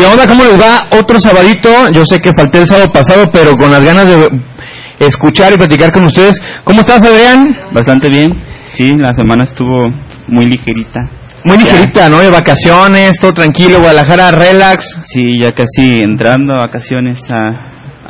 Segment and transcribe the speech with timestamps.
[0.00, 0.98] Qué onda, ¿cómo les va?
[0.98, 4.30] Otro sabadito, yo sé que falté el sábado pasado, pero con las ganas de
[4.98, 6.40] escuchar y platicar con ustedes.
[6.64, 7.46] ¿Cómo estás, Adrián?
[7.72, 8.30] Bastante bien.
[8.72, 9.76] Sí, la semana estuvo
[10.26, 11.00] muy ligerita.
[11.44, 12.20] Muy ligerita, ¿no?
[12.20, 14.98] De vacaciones, todo tranquilo, Guadalajara, relax.
[15.02, 17.58] Sí, ya casi entrando a vacaciones a,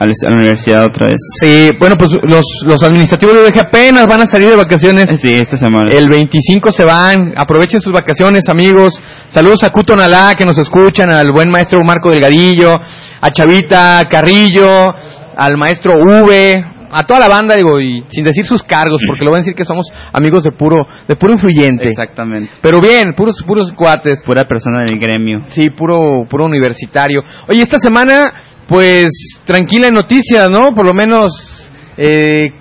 [0.01, 1.21] a la universidad otra vez.
[1.41, 5.11] Sí, bueno, pues los, los administrativos de UDG apenas van a salir de vacaciones.
[5.21, 5.93] Sí, esta semana.
[5.93, 9.03] El 25 se van, aprovechen sus vacaciones, amigos.
[9.29, 12.75] Saludos a Cuto Nalá, que nos escuchan, al buen maestro Marco Delgadillo,
[13.21, 14.95] a Chavita Carrillo,
[15.37, 19.31] al maestro V, a toda la banda, digo, y sin decir sus cargos, porque lo
[19.31, 21.89] voy a decir que somos amigos de puro, de puro influyente.
[21.89, 22.51] Exactamente.
[22.61, 24.23] Pero bien, puros, puros cuates.
[24.25, 25.41] Pura persona del gremio.
[25.47, 27.23] Sí, puro, puro universitario.
[27.49, 28.33] Oye, esta semana,
[28.71, 30.73] pues, tranquila en noticias, ¿no?
[30.73, 32.53] Por lo menos, eh,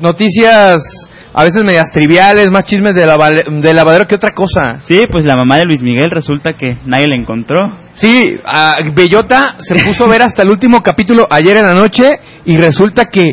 [0.00, 4.78] noticias a veces medias triviales, más chismes de, de lavadero que otra cosa.
[4.78, 7.58] Sí, pues la mamá de Luis Miguel resulta que nadie la encontró.
[7.90, 12.12] Sí, a Bellota se puso a ver hasta el último capítulo ayer en la noche
[12.44, 13.24] y resulta que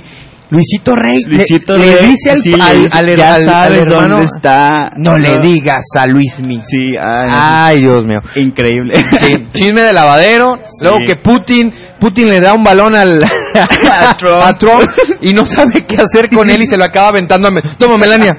[0.53, 4.25] Luisito Rey le- Luisito le, Rey, dice al, sí, al- al- ya sabes hermano, dónde
[4.25, 4.91] está.
[4.97, 6.61] no, le digas a Luismi.
[6.61, 8.19] Sí, ay, Ay, Dios mío.
[8.35, 8.93] increíble.
[9.19, 13.19] Sí, chisme de lavadero, luego que Putin, Putin le da un balón al
[13.53, 14.41] A Trump.
[14.43, 14.89] a Trump
[15.21, 17.97] y no sabe qué hacer con él y se lo acaba aventando a Me- Toma,
[17.97, 18.33] Melania.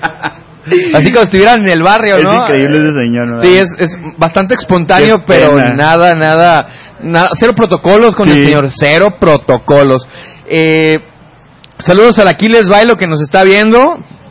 [0.95, 2.37] Así como estuvieran en el barrio, Es ¿no?
[2.37, 3.39] increíble ese señor, ¿no?
[3.39, 6.65] Sí, es, es bastante espontáneo, pero nada, nada,
[7.03, 10.09] nada, cero protocolos con el señor, cero protocolos.
[10.49, 10.99] Eh,
[11.85, 13.81] saludos al Aquiles Bailo que nos está viendo,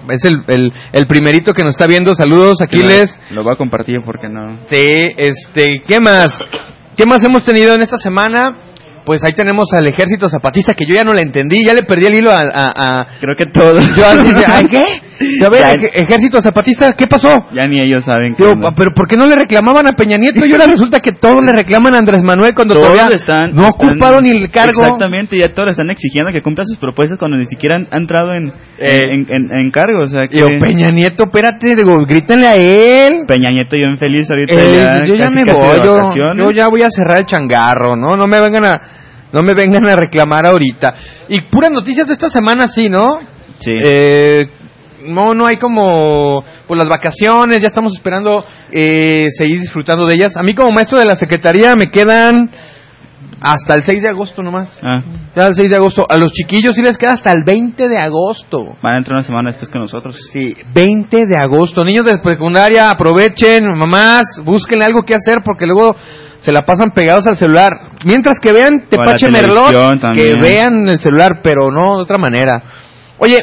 [0.09, 3.19] es el, el, el primerito que nos está viendo, saludos Aquiles.
[3.31, 4.59] Lo voy a compartir porque no.
[4.65, 4.85] Sí,
[5.17, 6.39] este, ¿qué más?
[6.95, 8.72] ¿Qué más hemos tenido en esta semana?
[9.05, 12.05] Pues ahí tenemos al ejército zapatista que yo ya no le entendí, ya le perdí
[12.05, 12.39] el hilo a...
[12.39, 13.85] a- a- Creo que todos.
[13.95, 14.83] Yo dice, "Ay, ¿qué?
[15.45, 17.47] A ver, Ya- ej- ejército zapatista, ¿qué pasó?
[17.53, 18.69] Ya ni ellos saben Digo, onda.
[18.75, 20.45] pero ¿por qué no le reclamaban a Peña Nieto?
[20.45, 23.67] Y ahora resulta que todos le reclaman a Andrés Manuel cuando Todos todavía están, no
[23.67, 24.71] están- ocupado ni el cargo.
[24.81, 27.97] Exactamente, ya todos le están exigiendo que cumpla sus propuestas cuando ni siquiera han, ha
[28.01, 28.47] entrado en,
[28.79, 29.01] Eh.
[29.03, 30.01] en, en, en cargo.
[30.01, 33.23] O sea, que Peña Nieto, espérate, digo, grítenle a él.
[33.27, 36.67] Peña Nieto yo infeliz ahorita Eh, ya yo ya casi, me casi voy, yo ya
[36.69, 38.15] voy a cerrar el changarro, ¿no?
[38.15, 38.81] No me vengan a,
[39.33, 40.94] no me vengan a reclamar ahorita.
[41.27, 43.19] Y puras noticias de esta semana, sí, ¿no?
[43.59, 43.73] Sí.
[43.83, 44.41] Eh,
[45.07, 48.39] no, no hay como, pues las vacaciones, ya estamos esperando
[48.71, 50.38] eh, seguir disfrutando de ellas.
[50.38, 52.51] A mí como maestro de la secretaría me quedan
[53.41, 54.79] hasta el 6 de agosto nomás.
[54.83, 55.01] Ah,
[55.35, 56.05] Ya el 6 de agosto.
[56.09, 58.63] A los chiquillos sí les queda hasta el 20 de agosto.
[58.81, 60.29] van a entrar una semana después que nosotros.
[60.31, 61.83] Sí, 20 de agosto.
[61.83, 65.94] Niños de secundaria, aprovechen, mamás, busquen algo que hacer porque luego
[66.43, 67.71] se la pasan pegados al celular.
[68.05, 69.71] Mientras que vean la Tepache Merlot,
[70.13, 72.61] que vean el celular, pero no de otra manera.
[73.17, 73.37] Oye,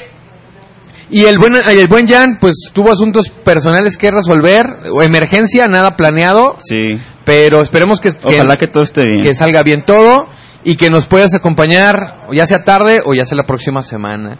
[1.08, 5.96] y el buen, el buen Jan, pues tuvo asuntos personales que resolver, o emergencia, nada
[5.96, 7.00] planeado, Sí.
[7.24, 9.22] pero esperemos que, Ojalá que todo esté bien.
[9.24, 10.26] que salga bien todo
[10.62, 11.96] y que nos puedas acompañar,
[12.32, 14.36] ya sea tarde o ya sea la próxima semana.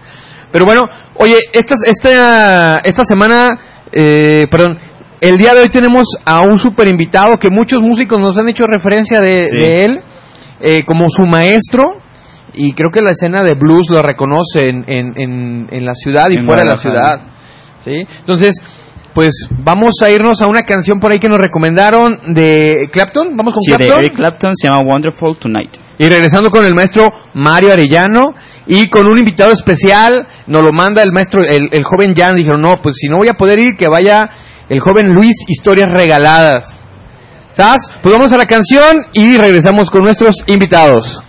[0.53, 0.83] Pero bueno,
[1.15, 3.49] oye, esta, esta, esta semana,
[3.91, 4.77] eh, perdón,
[5.21, 8.65] el día de hoy tenemos a un super invitado que muchos músicos nos han hecho
[8.67, 10.01] referencia de, él
[10.61, 11.85] eh, como su maestro
[12.55, 16.43] y creo que la escena de blues lo reconoce en, en, en, la ciudad y
[16.43, 17.21] fuera de la ciudad.
[17.81, 18.07] ¿sí?
[18.21, 18.63] Entonces,
[19.15, 23.37] pues vamos a irnos a una canción por ahí que nos recomendaron de Clapton.
[23.37, 23.89] Vamos con sí, Clapton.
[23.89, 25.77] De Eric Clapton se llama Wonderful Tonight.
[25.99, 28.29] Y regresando con el maestro Mario Arellano
[28.67, 32.37] y con un invitado especial, nos lo manda el maestro, el, el joven Jan.
[32.37, 34.31] Dijeron, no, pues si no voy a poder ir, que vaya
[34.71, 36.81] el joven Luis Historias Regaladas.
[37.51, 37.83] ¿Sabes?
[38.01, 41.21] Pues vamos a la canción y regresamos con nuestros invitados.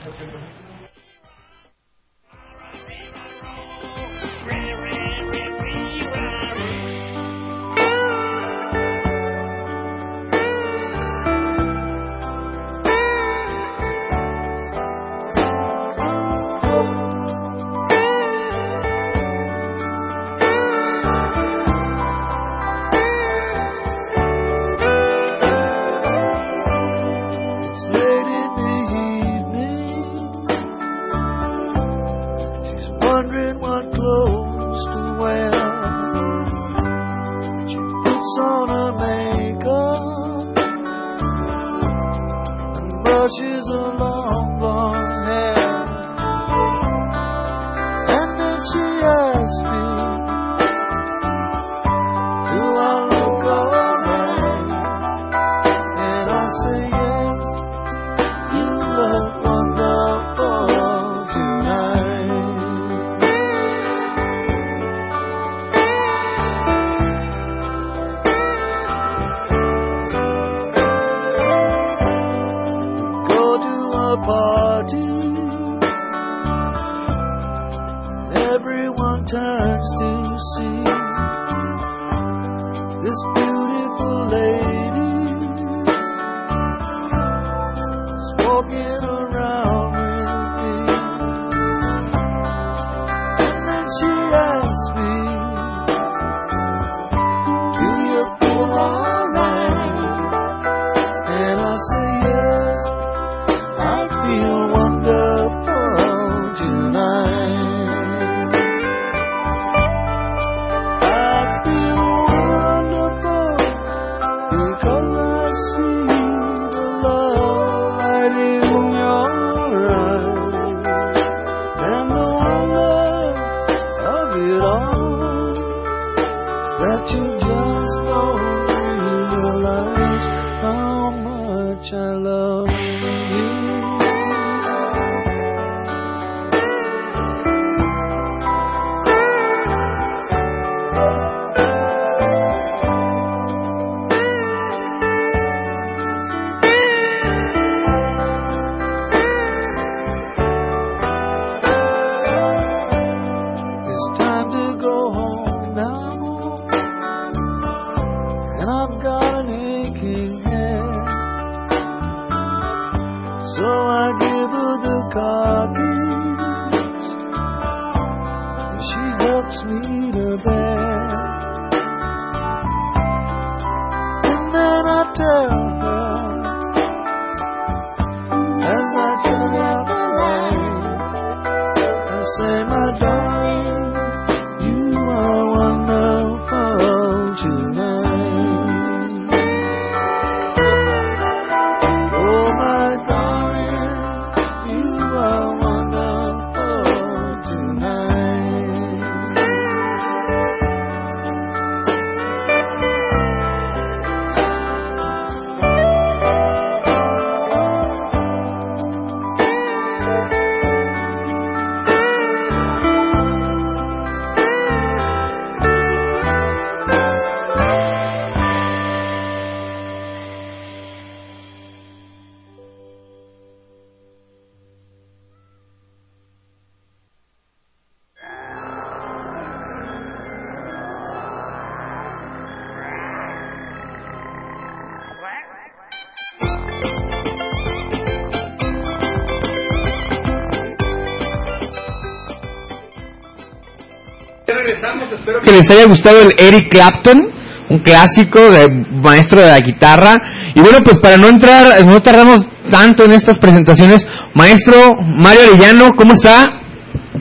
[245.21, 247.30] Espero que les haya gustado el Eric Clapton,
[247.69, 248.68] un clásico de
[249.04, 250.18] maestro de la guitarra.
[250.56, 255.90] Y bueno, pues para no entrar, no tardamos tanto en estas presentaciones, maestro Mario Arellano,
[255.95, 256.47] ¿cómo está?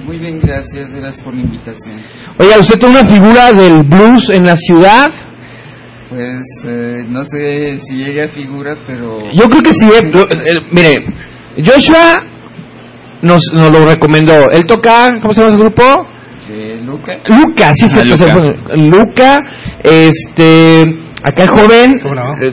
[0.02, 2.02] Muy bien, gracias, gracias por la invitación.
[2.38, 5.10] Oiga, usted es una figura del blues en la ciudad.
[6.08, 9.30] Pues eh, no sé si llegue a figura, pero...
[9.34, 9.86] Yo creo que sí.
[9.86, 10.10] Eh,
[10.46, 11.04] eh mire,
[11.62, 12.16] Joshua
[13.20, 14.48] nos, nos lo recomendó.
[14.50, 16.09] Él toca, ¿cómo se llama su grupo?
[16.82, 17.12] Luca.
[17.26, 18.34] Luca, sí, se Luca.
[18.76, 19.38] Luca,
[19.82, 20.82] este,
[21.22, 21.94] acá el joven,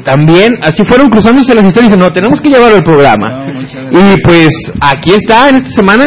[0.03, 3.27] también, así fueron cruzándose las historias dije, no, tenemos que llevarlo al programa.
[3.29, 6.05] No, y pues aquí está, en esta semana.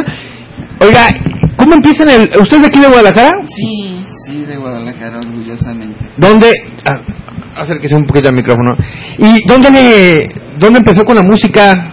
[0.81, 1.09] Oiga,
[1.57, 2.31] ¿cómo empiezan el...
[2.41, 3.31] ¿Usted es de aquí de Guadalajara?
[3.45, 6.11] Sí, sí, de Guadalajara, orgullosamente.
[6.17, 6.47] ¿Dónde...
[6.85, 8.77] Ah, acérquese un poquito al micrófono.
[9.19, 10.29] ¿Y dónde, le,
[10.59, 11.89] dónde empezó con la música?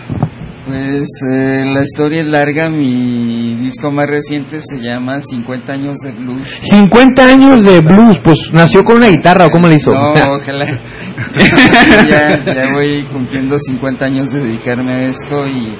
[0.68, 6.12] Pues eh, la historia es larga, mi disco más reciente se llama 50 años de
[6.12, 6.60] blues.
[6.62, 9.92] 50 años de blues, pues nació con una guitarra o cómo le hizo.
[9.94, 10.66] No, ojalá.
[12.12, 15.74] ya, ya voy cumpliendo 50 años de dedicarme a esto y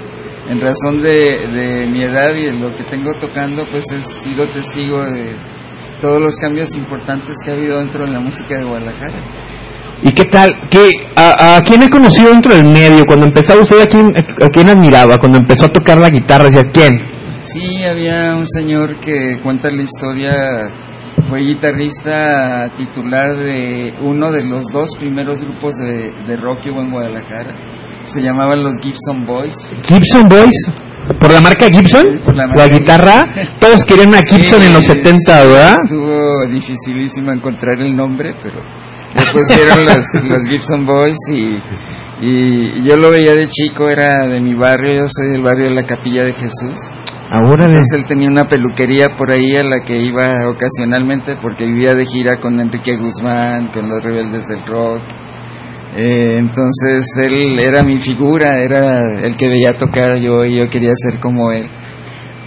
[0.50, 1.20] en razón de,
[1.52, 5.36] de mi edad y de lo que tengo tocando, pues he sido testigo de
[6.00, 9.22] todos los cambios importantes que ha habido dentro de la música de Guadalajara.
[10.04, 10.52] ¿Y qué tal?
[10.70, 13.06] ¿Qué, a, a quién he conocido dentro del medio?
[13.06, 15.18] Cuando empezaba usted, ¿a quién, a quién admiraba?
[15.18, 16.94] Cuando empezó a tocar la guitarra, decía, ¿quién?
[17.38, 20.32] Sí, había un señor que cuenta la historia,
[21.28, 26.82] fue guitarrista titular de uno de los dos primeros grupos de, de rock que hubo
[26.82, 27.56] en Guadalajara.
[28.02, 29.82] Se llamaban los Gibson Boys.
[29.88, 30.72] Gibson Boys,
[31.20, 33.24] por la marca Gibson, por la guitarra,
[33.60, 35.76] todos querían una Gibson Sí, en los 70, sí, ¿verdad?
[35.84, 38.62] Estuvo dificilísimo encontrar el nombre, pero
[39.14, 41.60] le pusieron los, los Gibson Boys y,
[42.22, 45.76] y yo lo veía de chico, era de mi barrio, yo soy del barrio de
[45.76, 46.98] la Capilla de Jesús.
[47.30, 51.94] Ahora Entonces él tenía una peluquería por ahí a la que iba ocasionalmente porque vivía
[51.94, 55.02] de gira con Enrique Guzmán, con los rebeldes del rock.
[55.98, 60.92] Eh, entonces él era mi figura, era el que veía tocar yo y yo quería
[60.94, 61.70] ser como él.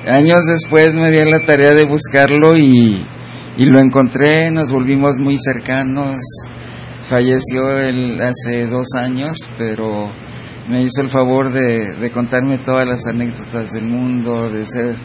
[0.06, 3.06] Años después me di a la tarea de buscarlo y,
[3.60, 6.18] y lo encontré, nos volvimos muy cercanos.
[7.02, 10.10] Falleció él hace dos años, pero
[10.66, 14.96] me hizo el favor de, de contarme todas las anécdotas del mundo, de ser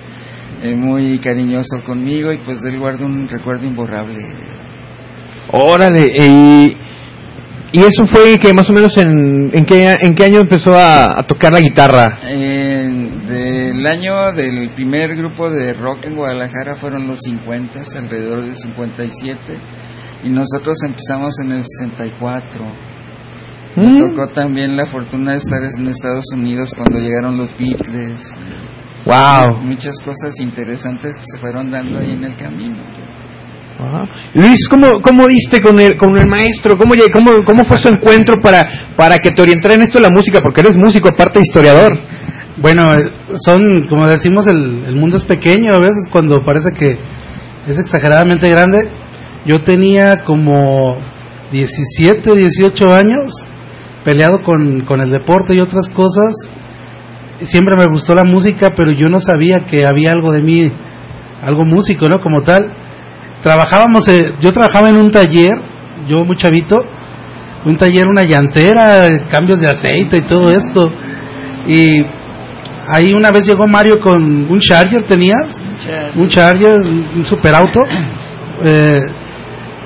[0.62, 4.24] eh, muy cariñoso conmigo y pues él guarda un recuerdo imborrable.
[5.52, 6.78] Órale, y,
[7.74, 11.08] y eso fue que más o menos en, en, qué, en qué año empezó a,
[11.08, 12.20] a tocar la guitarra.
[12.26, 13.18] Eh,
[13.86, 19.54] del año del primer grupo de rock en Guadalajara fueron los 50, alrededor del 57,
[20.24, 22.66] y nosotros empezamos en el 64.
[23.78, 24.00] Me Mm.
[24.10, 28.34] tocó también la fortuna de estar en Estados Unidos cuando llegaron los Beatles.
[28.34, 29.60] y Wow.
[29.62, 32.82] Muchas cosas interesantes que se fueron dando ahí en el camino.
[33.78, 34.08] Ajá.
[34.34, 36.76] Luis, ¿cómo, cómo diste con el, con el maestro?
[36.78, 38.64] ¿Cómo, cómo, ¿Cómo fue su encuentro para,
[38.96, 40.40] para que te orientara en esto de la música?
[40.42, 41.92] Porque eres músico, aparte de historiador.
[42.58, 43.04] Bueno, eh,
[43.44, 46.98] son, como decimos, el, el mundo es pequeño a veces cuando parece que
[47.68, 48.90] es exageradamente grande.
[49.46, 50.96] Yo tenía como
[51.52, 53.46] 17, 18 años,
[54.04, 56.50] peleado con, con el deporte y otras cosas.
[57.38, 60.72] Siempre me gustó la música, pero yo no sabía que había algo de mí,
[61.42, 62.20] algo músico, ¿no?
[62.20, 62.72] Como tal.
[63.42, 65.56] Trabajábamos, eh, yo trabajaba en un taller,
[66.08, 66.82] yo muy chavito,
[67.66, 70.90] un taller, una llantera, cambios de aceite y todo esto.
[71.68, 72.06] Y
[72.94, 75.62] ahí una vez llegó Mario con un Charger, ¿tenías?
[76.16, 76.72] Un Charger,
[77.16, 77.82] un superauto.
[78.64, 79.02] Eh,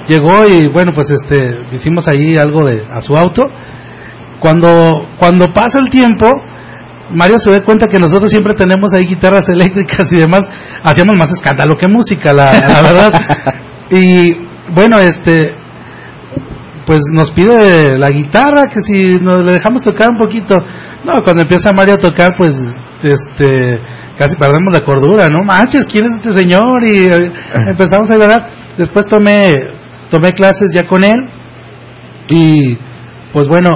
[0.07, 3.47] llegó y bueno, pues este, hicimos ahí algo de, a su auto.
[4.39, 6.31] Cuando, cuando pasa el tiempo,
[7.11, 10.47] Mario se da cuenta que nosotros siempre tenemos ahí guitarras eléctricas y demás,
[10.83, 13.11] hacíamos más escándalo que música, la, la verdad.
[13.89, 14.35] Y
[14.71, 15.55] bueno, este,
[16.85, 20.57] pues nos pide la guitarra, que si nos le dejamos tocar un poquito.
[21.05, 23.79] No, cuando empieza Mario a tocar, pues, este,
[24.17, 25.43] casi perdemos la cordura, ¿no?
[25.43, 26.83] Manches, ¿quién es este señor?
[26.83, 27.31] Y eh,
[27.71, 28.47] empezamos a hablar.
[28.77, 29.53] Después tomé,
[30.09, 31.29] tomé clases ya con él.
[32.29, 32.77] Y,
[33.33, 33.69] pues bueno,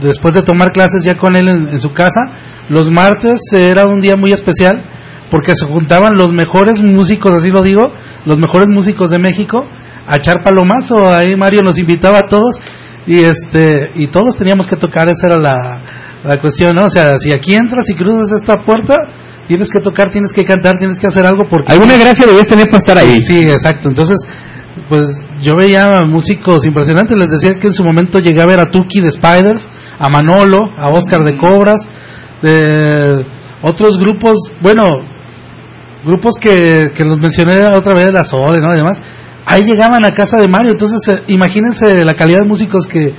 [0.00, 2.20] después de tomar clases ya con él en, en su casa,
[2.68, 4.84] los martes era un día muy especial
[5.30, 7.82] porque se juntaban los mejores músicos, así lo digo,
[8.24, 9.62] los mejores músicos de México
[10.06, 11.12] a echar palomazo.
[11.12, 12.60] Ahí Mario nos invitaba a todos
[13.06, 16.84] y este y todos teníamos que tocar, esa era la, la cuestión, ¿no?
[16.84, 18.96] O sea, si aquí entras y cruzas esta puerta,
[19.46, 22.66] tienes que tocar, tienes que cantar, tienes que hacer algo porque Alguna gracia debías tener
[22.66, 23.20] para estar ahí.
[23.20, 23.88] Sí, exacto.
[23.88, 24.26] Entonces,
[24.88, 27.16] pues yo veía músicos impresionantes.
[27.16, 29.68] Les decía que en su momento llegué a ver a Tuki de Spiders,
[29.98, 31.88] a Manolo, a Oscar de Cobras,
[32.42, 33.24] de
[33.62, 34.90] otros grupos, bueno,
[36.04, 38.72] grupos que, que los mencioné otra vez, la Sole, ¿no?
[38.72, 39.02] Y demás.
[39.44, 40.72] Ahí llegaban a casa de Mario.
[40.72, 43.14] Entonces, eh, imagínense la calidad de músicos que,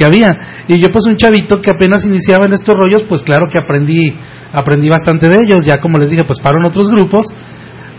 [0.00, 0.64] que había.
[0.66, 4.16] Y yo pues un chavito que apenas iniciaba en estos rollos, pues claro que aprendí,
[4.50, 5.66] aprendí bastante de ellos.
[5.66, 7.26] Ya como les dije, pues paro en otros grupos,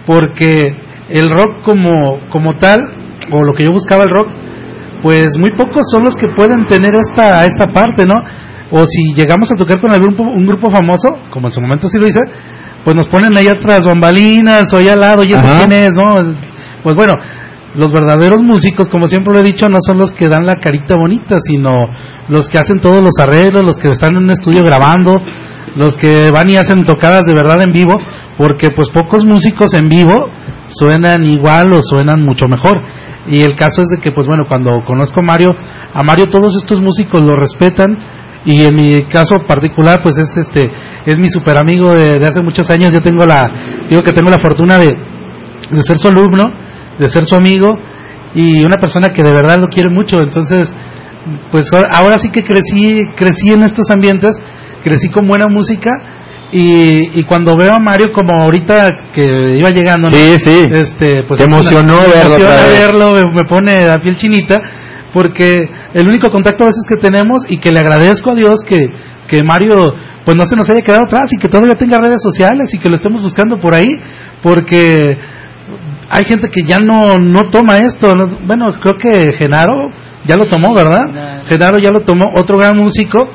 [0.07, 0.63] porque
[1.09, 2.79] el rock como, como tal,
[3.31, 4.29] o lo que yo buscaba el rock,
[5.03, 8.15] pues muy pocos son los que pueden tener esta, esta parte, ¿no?
[8.71, 11.87] O si llegamos a tocar con algún grupo, un grupo famoso, como en su momento
[11.87, 12.21] sí lo hice,
[12.83, 15.59] pues nos ponen ahí atrás bambalinas o ahí al lado, y Ajá.
[15.59, 16.15] quién es, ¿no?
[16.81, 17.13] Pues bueno,
[17.75, 20.95] los verdaderos músicos, como siempre lo he dicho, no son los que dan la carita
[20.95, 21.87] bonita, sino
[22.27, 25.21] los que hacen todos los arreglos, los que están en un estudio grabando,
[25.75, 27.97] los que van y hacen tocadas de verdad en vivo,
[28.37, 30.15] porque pues pocos músicos en vivo
[30.65, 32.81] suenan igual o suenan mucho mejor.
[33.27, 35.51] Y el caso es de que pues bueno, cuando conozco a Mario,
[35.93, 37.91] a Mario todos estos músicos lo respetan
[38.43, 40.71] y en mi caso particular pues es este
[41.05, 43.51] es mi super amigo de, de hace muchos años, yo tengo la
[43.87, 46.43] digo que tengo la fortuna de de ser su alumno,
[46.97, 47.77] de ser su amigo
[48.33, 50.75] y una persona que de verdad lo quiere mucho, entonces
[51.51, 54.41] pues ahora- sí que crecí crecí en estos ambientes
[54.83, 55.91] crecí con buena música
[56.51, 60.17] y, y cuando veo a Mario como ahorita que iba llegando, ¿no?
[60.17, 60.65] Sí, sí.
[60.71, 64.55] este, pues Te una- emocionó me verlo emociona verlo, me, me pone la piel chinita,
[65.13, 65.55] porque
[65.93, 68.89] el único contacto a veces que tenemos y que le agradezco a Dios que,
[69.27, 69.93] que Mario
[70.25, 72.89] pues no se nos haya quedado atrás y que todavía tenga redes sociales y que
[72.89, 73.89] lo estemos buscando por ahí,
[74.41, 75.17] porque
[76.11, 78.15] hay gente que ya no, no toma esto.
[78.15, 78.27] ¿no?
[78.45, 79.89] Bueno, creo que Genaro
[80.25, 81.43] ya lo tomó, ¿verdad?
[81.45, 83.29] Genaro ya lo tomó, otro gran músico.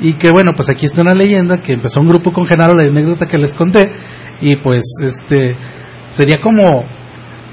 [0.00, 2.84] Y que bueno, pues aquí está una leyenda que empezó un grupo con Genaro, la
[2.86, 3.88] anécdota que les conté.
[4.40, 5.56] Y pues este
[6.08, 6.84] sería como,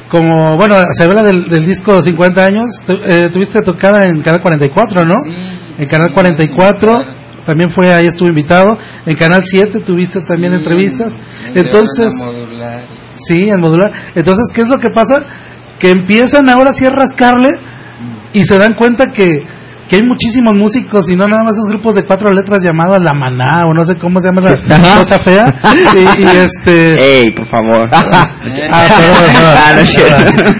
[0.09, 2.65] como bueno, se habla del, del disco 50 años.
[2.87, 5.13] Tu- eh, tuviste tocada en Canal 44, ¿no?
[5.23, 5.31] Sí,
[5.77, 7.19] en Canal sí, 44 sí, claro.
[7.45, 8.77] también fue ahí estuvo invitado.
[9.05, 11.17] En Canal 7 tuviste también Sí, entrevistas.
[11.53, 12.13] Entonces.
[13.29, 13.91] Sí, en modular.
[14.15, 15.23] Entonces, ¿qué es lo que pasa?
[15.79, 17.49] Que empiezan ahora sí a rascarle
[18.33, 19.39] y se dan cuenta que,
[19.87, 23.13] que hay muchísimos músicos y no nada más esos grupos de cuatro letras llamadas La
[23.13, 25.53] Maná o no sé cómo se llama esa cosa fea.
[25.95, 27.21] Y, y este...
[27.21, 27.87] Ey, por favor.
[27.91, 29.55] Ah, perdón, perdón.
[29.57, 29.95] Ah, no es.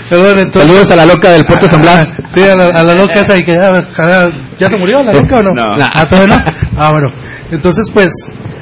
[0.10, 2.14] Perdón, entonces- Saludos a la loca del Puerto San Blas.
[2.28, 5.12] Sí, a la, a la loca esa y que ya, ya- ¿ya se murió la
[5.12, 5.50] loca o no?
[5.56, 5.86] No.
[5.94, 6.44] Ah, todavía no.
[6.78, 7.08] Ah, bueno.
[7.52, 8.12] Entonces, pues,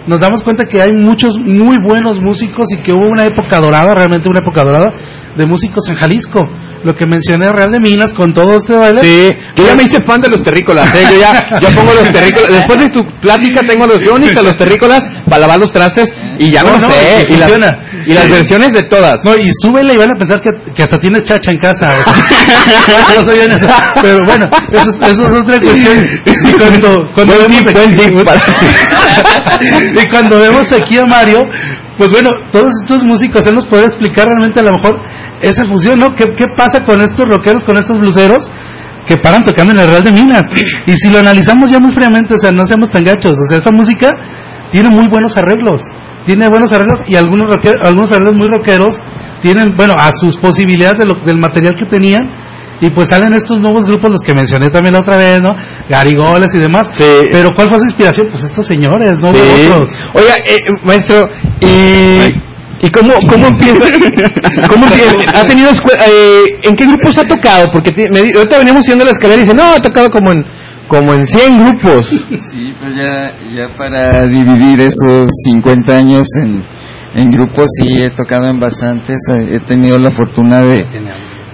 [0.08, 3.94] nos damos cuenta que hay muchos muy buenos músicos y que hubo una época dorada,
[3.94, 4.94] realmente una época dorada,
[5.36, 6.40] de músicos en Jalisco.
[6.84, 9.02] Lo que mencioné, Real de Minas, con todo este baile.
[9.02, 11.04] Sí, yo ya me hice fan de los terrícolas, ¿eh?
[11.12, 12.50] Yo ya yo pongo los terrícolas.
[12.52, 16.14] Después de tu plática tengo a los Yonix, a los terrícolas para lavar los trastes
[16.40, 17.26] y ya No, no, sé.
[17.30, 17.80] y las, funciona.
[18.06, 18.32] y las Sí.
[18.32, 19.24] versiones de todas.
[19.26, 21.94] No, y súbele y van a pensar que, que hasta tienes chacha en casa.
[22.00, 22.14] o sea.
[23.18, 23.68] no sabían eso.
[24.02, 26.08] Pero bueno, eso, es- eso es otra cuestión.
[26.26, 28.42] Y cuando, cuando Buen vemos tip, aquí, para-
[30.04, 31.44] y cuando vemos aquí a Mario,
[31.98, 35.00] pues bueno, todos estos músicos, él nos podría explicar realmente a lo mejor
[35.42, 36.14] esa fusión, ¿no?
[36.14, 38.50] ¿Qué, qué pasa con estos rockeros, con estos bluseros?
[39.06, 40.50] que paran tocando en el Real de Minas.
[40.86, 43.58] Y si lo analizamos ya muy fríamente, o sea, no seamos tan gachos, o sea,
[43.58, 44.12] esa música
[44.70, 45.82] tiene muy buenos arreglos,
[46.26, 49.00] tiene buenos arreglos y algunos rocker- algunos arreglos muy rockeros
[49.42, 52.30] tienen, bueno, a sus posibilidades de lo- del material que tenían
[52.82, 55.56] y pues salen estos nuevos grupos, los que mencioné también la otra vez, ¿no?
[55.90, 56.90] Garigoles y demás.
[56.92, 57.06] Sí.
[57.32, 58.28] Pero ¿cuál fue su inspiración?
[58.30, 59.38] Pues estos señores, no Sí.
[59.70, 59.98] otros.
[60.16, 61.22] Oiga, eh, maestro,
[61.62, 62.28] ¿y,
[62.82, 63.86] ¿y cómo, cómo empieza?
[64.70, 65.40] ¿Cómo empieza?
[65.40, 67.68] ¿Ha tenido eh, ¿En qué grupos ha tocado?
[67.72, 70.44] Porque ti- me, ahorita veníamos subiendo la escalera y dice, no, ha tocado como en,
[70.88, 72.08] como en 100 grupos.
[72.36, 76.64] Sí, pues ya, ya para dividir esos 50 años en,
[77.22, 79.20] en grupos, sí he tocado en bastantes.
[79.50, 80.86] He tenido la fortuna de,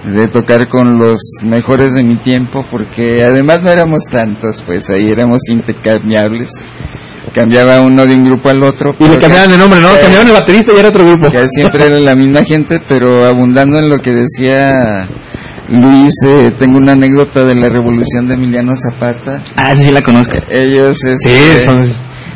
[0.06, 5.08] de tocar con los mejores de mi tiempo, porque además no éramos tantos, pues ahí
[5.10, 6.50] éramos intercambiables.
[7.32, 8.94] Cambiaba uno de un grupo al otro.
[8.98, 9.88] Y le cambiaban de nombre, ¿no?
[9.88, 11.30] casi- Cambiaban el baterista y era otro grupo.
[11.30, 15.08] que siempre era la misma gente, pero abundando en lo que decía
[15.68, 19.42] Luis, eh, tengo una anécdota de la revolución de Emiliano Zapata.
[19.56, 20.34] Ah, esa sí la conozco.
[20.50, 21.84] Ellos, Sí, este, son...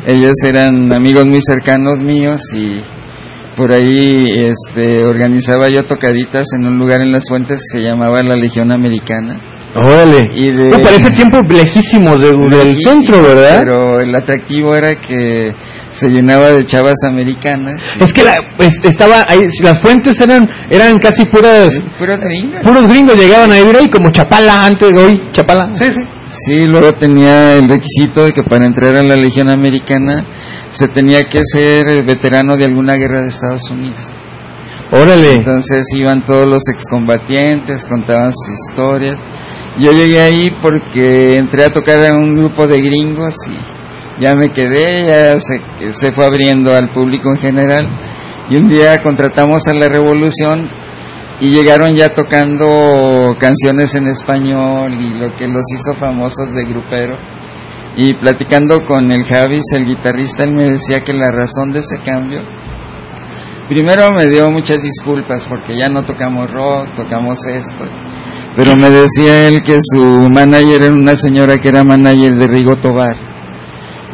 [0.07, 2.81] ellos eran amigos muy cercanos míos y
[3.55, 8.21] por ahí este, organizaba yo tocaditas en un lugar en las fuentes que se llamaba
[8.23, 9.39] la Legión Americana.
[9.75, 10.29] Órale.
[10.33, 13.59] Y de, No, para ese tiempo lejísimo de- del centro, ¿verdad?
[13.59, 15.53] Pero el atractivo era que
[15.89, 17.95] se llenaba de chavas americanas.
[17.99, 18.33] Es que la,
[18.83, 22.63] estaba ahí, las fuentes eran eran casi puras puras gringas.
[22.63, 25.71] puros gringos llegaban a vivir ahí como Chapala antes de hoy, Chapala.
[25.73, 26.01] Sí, sí.
[26.25, 30.25] Sí, luego tenía el requisito de que para entrar a la Legión Americana
[30.69, 34.15] se tenía que ser veterano de alguna guerra de Estados Unidos.
[34.91, 35.33] Órale.
[35.33, 39.19] Entonces iban todos los excombatientes, contaban sus historias.
[39.77, 44.49] Yo llegué ahí porque entré a tocar en un grupo de gringos y ya me
[44.49, 47.87] quedé, ya se, se fue abriendo al público en general.
[48.49, 50.69] Y un día contratamos a la Revolución
[51.39, 57.17] y llegaron ya tocando canciones en español y lo que los hizo famosos de grupero.
[57.95, 61.99] Y platicando con el Javis, el guitarrista, él me decía que la razón de ese
[62.03, 62.41] cambio
[63.69, 67.85] Primero me dio muchas disculpas porque ya no tocamos rock, tocamos esto.
[68.55, 70.03] Pero me decía él que su
[70.35, 73.15] manager era una señora que era manager de Rigo Tobar.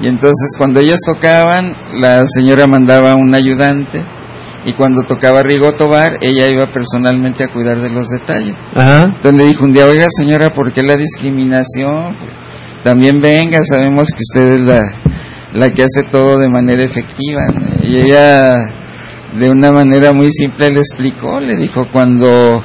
[0.03, 4.05] Y entonces cuando ellos tocaban, la señora mandaba un ayudante
[4.65, 8.61] y cuando tocaba Rigo Tobar, ella iba personalmente a cuidar de los detalles.
[8.75, 9.03] Ajá.
[9.03, 12.17] Entonces le dijo un día, oiga señora, ¿por qué la discriminación?
[12.83, 14.81] También venga, sabemos que usted es la,
[15.53, 17.41] la que hace todo de manera efectiva.
[17.53, 17.77] ¿no?
[17.83, 18.51] Y ella,
[19.39, 22.61] de una manera muy simple, le explicó, le dijo, cuando,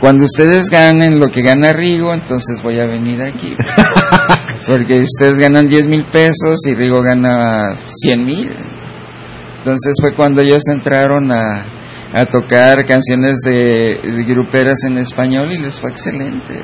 [0.00, 3.54] cuando ustedes ganen lo que gana Rigo, entonces voy a venir aquí.
[4.68, 8.48] Porque ustedes ganan 10 mil pesos y Rigo gana 100 mil.
[9.56, 11.66] Entonces fue cuando ellos entraron a,
[12.12, 16.54] a tocar canciones de, de gruperas en español y les fue excelente.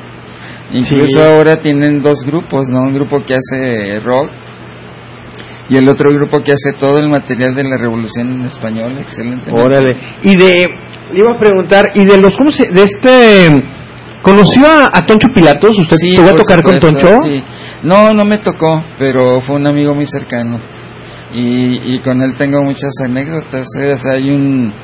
[0.73, 1.21] Incluso Sí.
[1.21, 2.83] ahora tienen dos grupos, ¿no?
[2.83, 4.31] Un grupo que hace rock
[5.71, 9.51] y el otro grupo que hace todo el material de la revolución en español, excelente.
[9.53, 9.97] Órale.
[10.23, 10.67] Y de,
[11.13, 13.49] le iba a preguntar, y de los, ¿cómo se, de este,
[14.21, 15.79] ¿conoció a, a Toncho Pilatos?
[15.79, 17.09] ¿Usted Sí, llegó a tocar con Toncho?
[17.23, 17.41] sí.
[17.83, 20.61] No, no me tocó, pero fue un amigo muy cercano.
[21.33, 23.65] Y, y con él tengo muchas anécdotas.
[23.81, 23.93] ¿eh?
[23.93, 24.75] O sea, hay un,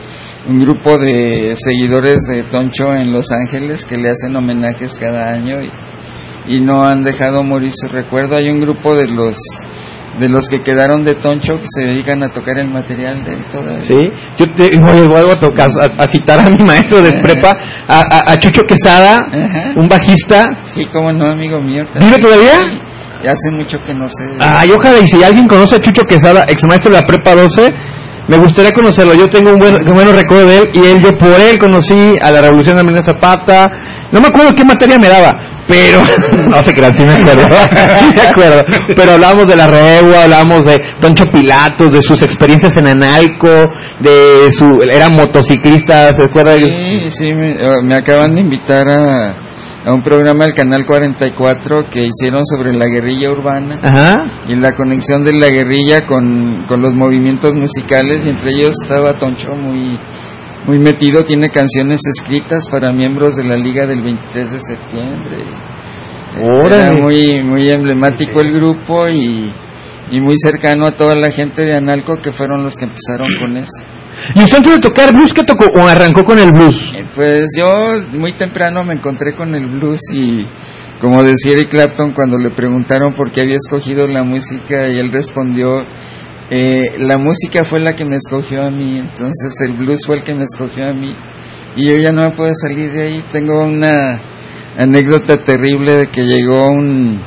[0.49, 5.57] un grupo de seguidores de Toncho en Los Ángeles que le hacen homenajes cada año
[5.61, 8.37] y, y no han dejado morir su recuerdo.
[8.37, 9.37] Hay un grupo de los
[10.19, 13.47] de los que quedaron de Toncho que se dedican a tocar el material de él
[13.47, 13.81] todavía.
[13.81, 17.53] Sí, yo te, vuelvo a, tocar, a, a citar a mi maestro de prepa,
[17.89, 19.73] a, Chucho Quesada, Ajá.
[19.77, 20.45] un bajista.
[20.63, 21.85] Sí, como no, amigo mío.
[21.99, 22.59] ¿Vive todavía?
[22.59, 24.27] Sí, hace mucho que no sé.
[24.41, 27.73] Ay, ojalá, y si alguien conoce a Chucho Quesada, ex maestro de la prepa 12,
[28.29, 29.15] me gustaría conocerlo.
[29.15, 32.17] Yo tengo un buen, un buen recuerdo de él, y él, yo por él conocí
[32.21, 33.71] a la Revolución de Emiliano Zapata.
[34.13, 36.03] No me acuerdo qué materia me daba, pero,
[36.51, 37.43] no se crean, sí me acuerdo,
[37.99, 38.63] sí me acuerdo.
[38.95, 43.65] Pero hablábamos de la Regua, hablábamos de Toncho Pilatos, de sus experiencias en Analco,
[44.01, 46.55] de su, era motociclista, ¿se acuerda?
[46.57, 49.47] Sí, sí, me, eh, me acaban de invitar a,
[49.87, 54.45] a un programa del Canal 44 que hicieron sobre la guerrilla urbana Ajá.
[54.49, 59.15] y la conexión de la guerrilla con, con los movimientos musicales y entre ellos estaba
[59.15, 59.97] Toncho muy,
[60.67, 65.37] muy metido, tiene canciones escritas para miembros de la Liga del 23 de septiembre.
[66.67, 69.53] Era muy, muy emblemático el grupo y,
[70.11, 73.57] y muy cercano a toda la gente de Analco que fueron los que empezaron con
[73.57, 73.85] eso.
[74.35, 75.67] ¿Y usted antes de tocar blues, qué tocó?
[75.79, 76.93] ¿O arrancó con el blues?
[76.95, 80.45] Eh, Pues yo muy temprano me encontré con el blues y
[81.01, 85.13] como decía Eric Clapton cuando le preguntaron por qué había escogido la música y él
[85.13, 85.85] respondió,
[86.51, 90.23] eh, la música fue la que me escogió a mí, entonces el blues fue el
[90.23, 91.13] que me escogió a mí
[91.77, 93.23] y yo ya no me puedo salir de ahí.
[93.31, 94.21] Tengo una
[94.79, 97.21] anécdota terrible de que llegó un,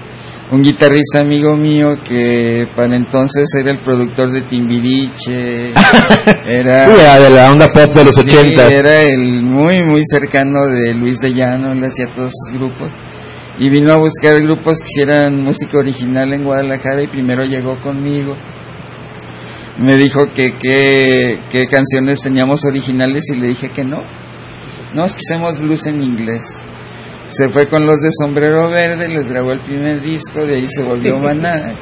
[0.51, 5.69] un guitarrista amigo mío que para entonces era el productor de Timbiriche,
[6.47, 6.83] era...
[6.87, 8.67] Sí, de la onda pop de los Sí, 80.
[8.67, 12.91] era el muy, muy cercano de Luis de Llano, él hacía todos sus grupos.
[13.59, 18.33] Y vino a buscar grupos que hicieran música original en Guadalajara y primero llegó conmigo.
[19.79, 24.03] Me dijo que qué canciones teníamos originales y le dije que no.
[24.93, 26.65] No, es que hacemos blues en inglés.
[27.25, 30.83] Se fue con los de sombrero verde, les grabó el primer disco, de ahí se
[30.83, 31.75] volvió maná.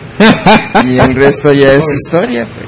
[0.86, 2.46] Y el resto ya es historia.
[2.54, 2.68] Pues.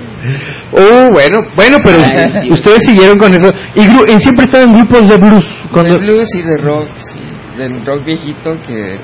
[0.71, 2.49] Oh, bueno, bueno, pero Ay.
[2.49, 3.49] ustedes siguieron con eso.
[3.75, 3.81] Y,
[4.19, 5.65] siempre estaban grupos de blues.
[5.73, 7.19] De blues y de rock, sí,
[7.57, 8.97] del rock viejito que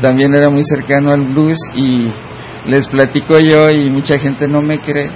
[0.00, 2.08] también era muy cercano al blues y
[2.66, 5.08] les platico yo y mucha gente no me cree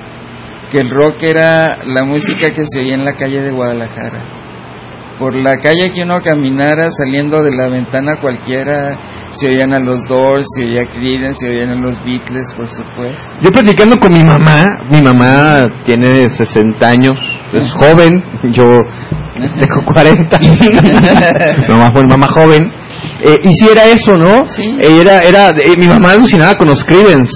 [0.71, 4.41] que el rock era la música que se oía en la calle de Guadalajara.
[5.19, 8.99] Por la calle que uno caminara saliendo de la ventana cualquiera
[9.29, 13.39] se oían a los Doors, se oía Creedence, se oían a los Beatles, por supuesto.
[13.41, 17.17] Yo platicando con mi mamá, mi mamá tiene 60 años,
[17.53, 18.81] es joven, yo
[19.35, 20.39] tengo 40.
[20.41, 22.73] mi mamá fue mamá joven.
[23.23, 24.45] Eh, y si era eso, ¿no?
[24.45, 24.65] Sí.
[24.81, 27.33] Eh, Era, era, eh, mi mamá alucinaba con los Creedence.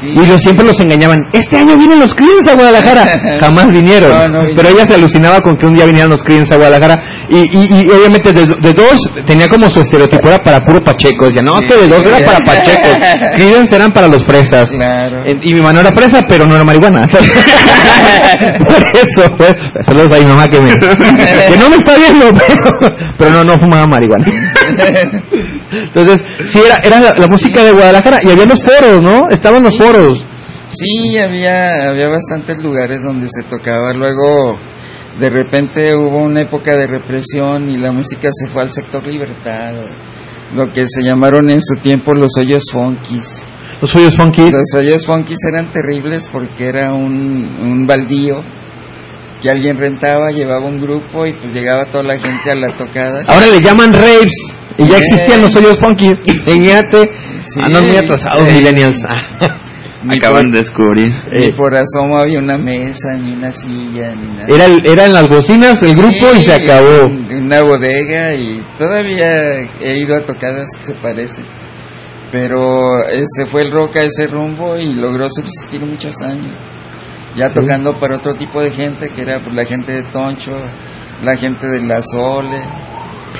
[0.00, 0.08] Sí.
[0.08, 1.28] Y los, siempre los engañaban.
[1.32, 3.20] Este año vienen los Creedence a Guadalajara.
[3.40, 4.10] Jamás vinieron.
[4.10, 4.54] No, no vinieron.
[4.56, 7.19] Pero ella se alucinaba con que un día vinieran los Creedence a Guadalajara.
[7.30, 11.26] Y, y, y obviamente de, de dos tenía como su estereotipo era para puro Pacheco.
[11.26, 11.66] Decía, no, Sí.
[11.68, 12.88] es que de dos era para Pacheco.
[13.36, 14.70] Creedence eran para los fresas.
[14.70, 15.22] Claro.
[15.42, 17.06] Y mi mamá no era presa, pero no era marihuana.
[18.66, 22.94] Por eso, pues, saludos a mi mamá que, me, que no me está viendo, pero,
[23.16, 24.26] pero no, no fumaba marihuana.
[25.72, 29.28] Entonces, sí, era, era la, la música de Guadalajara y había los foros, ¿no?
[29.30, 30.12] Estaban los foros.
[30.66, 33.92] Sí, había, había bastantes lugares donde se tocaba.
[33.92, 34.56] Luego,
[35.18, 39.72] de repente hubo una época de represión y la música se fue al sector libertad.
[40.52, 43.54] Lo que se llamaron en su tiempo los hoyos funkis.
[43.80, 44.50] Los hoyos funky.
[44.50, 48.42] Los hoyos funkis eran terribles porque era un, un baldío
[49.40, 53.24] que alguien rentaba, llevaba un grupo y pues llegaba toda la gente a la tocada.
[53.26, 54.32] Ahora le llaman raves
[54.76, 56.10] y ya existían los hoyos funky.
[56.44, 57.10] Fíjate.
[57.40, 57.60] Sí.
[57.62, 59.02] Ah, no, muy atrasados, millennials.
[60.02, 61.12] Ni Acaban por- de descubrir.
[61.30, 61.50] Ni Eh.
[61.56, 64.46] por asomo había una mesa, ni una silla, ni nada.
[64.48, 67.04] Era, eran las bocinas, el grupo y Sí, se acabó.
[67.08, 69.28] en Una bodega y todavía
[69.80, 71.44] he ido a tocadas que se parecen.
[72.32, 73.02] Pero
[73.36, 76.54] se fue el rock a ese rumbo y logró subsistir muchos años.
[77.36, 80.52] Ya tocando para otro tipo de gente, que era pues, la gente de Toncho,
[81.22, 82.60] la gente de La Sole.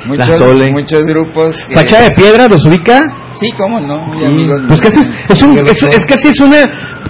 [0.07, 0.41] Muchos,
[0.73, 1.57] muchos grupos.
[1.67, 3.03] que- Fachada de piedra, ¿los ubica?
[3.33, 6.59] Sí, cómo no, muy amigos Pues casi es, es, un, es, es casi es una,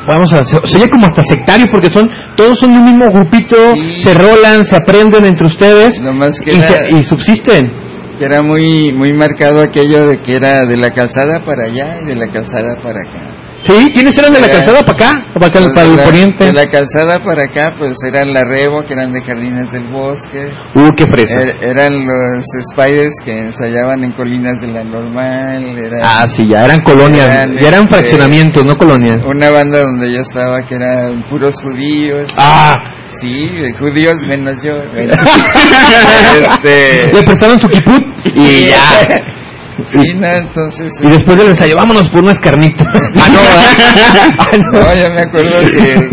[0.06, 3.56] vamos a, se, se oye como hasta sectario porque son, todos son un mismo grupito,
[3.74, 3.98] Sí.
[3.98, 7.72] se rolan, se aprenden entre ustedes Nomás que y, era- se- y subsisten.
[8.18, 12.06] que era muy muy marcado aquello de que era de la calzada para allá y
[12.06, 13.36] de la calzada para acá.
[13.62, 13.90] ¿Sí?
[13.92, 15.12] ¿Quiénes eran de la calzada para acá?
[15.34, 16.44] ¿Para, acá, Pues para el la- poniente?
[16.46, 20.48] De la calzada para acá, pues eran la Rebo, que eran de Jardines del Bosque.
[20.74, 21.60] Uh, qué fresas.
[21.60, 22.42] Er- eran los
[22.72, 25.62] Spiders que ensayaban en Colinas de la Normal.
[25.78, 29.22] Era Ah, sí, ya eran colonias, Eran, ya eran este, fraccionamientos, no colonias.
[29.26, 32.28] una banda donde yo estaba que eran puros judíos.
[32.38, 34.72] Ah, Sí, judíos menos yo.
[34.92, 35.12] Bueno.
[36.40, 38.02] este, le prestaron su kiput
[38.34, 39.26] y ya.
[39.80, 40.92] Sí, no, entonces.
[41.02, 42.87] Y después del ensayo, vámonos por unas carnitas.
[42.94, 43.40] ah, no.
[44.40, 44.94] Ah, no.
[44.94, 45.50] Yo me acuerdo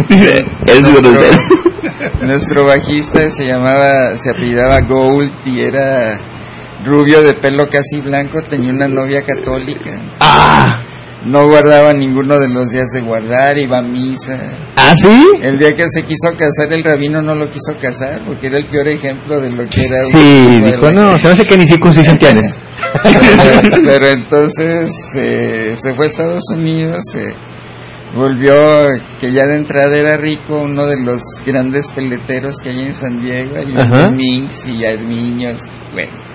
[0.07, 1.37] que Es grosero.
[2.21, 6.19] nuestro bajista se llamaba, se apellidaba Gould y era
[6.85, 9.89] rubio de pelo casi blanco, tenía una novia católica.
[10.19, 10.79] Ah,
[11.25, 14.37] No guardaba ninguno de los días de guardar, iba a misa.
[14.75, 15.39] ¿ah, sí?
[15.41, 18.69] El día que se quiso casar, el rabino no lo quiso casar porque era el
[18.69, 22.57] peor ejemplo de lo que era Sí, dijo, no, se hace que ni circuncisión tienes.
[23.03, 27.35] pero, pero entonces eh, se fue a Estados Unidos, eh,
[28.15, 28.85] volvió,
[29.19, 33.21] que ya de entrada era rico, uno de los grandes peleteros que hay en San
[33.21, 33.73] Diego, y.
[34.11, 36.26] Minx y Armiños, bueno.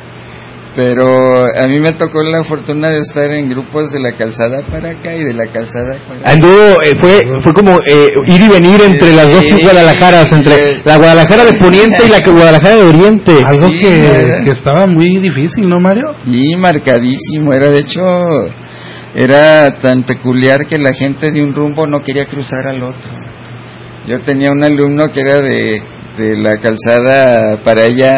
[0.75, 1.05] Pero
[1.45, 5.15] a mí me tocó la fortuna de estar en grupos de la calzada para acá
[5.15, 6.31] y de la calzada para acá.
[6.31, 9.63] Anduvo, eh, fue, fue como eh, ir y venir entre las dos Sí.
[9.63, 13.33] Guadalajaras, entre la Guadalajara de Poniente y la Guadalajara de Oriente.
[13.45, 16.07] Algo Sí, que, que estaba muy difícil, ¿no, Mario?
[16.25, 18.01] Y marcadísimo, era de hecho,
[19.15, 23.11] era tan peculiar que la gente de un rumbo no quería cruzar al otro.
[24.07, 25.83] Yo tenía un alumno que era de,
[26.17, 28.15] de la calzada para allá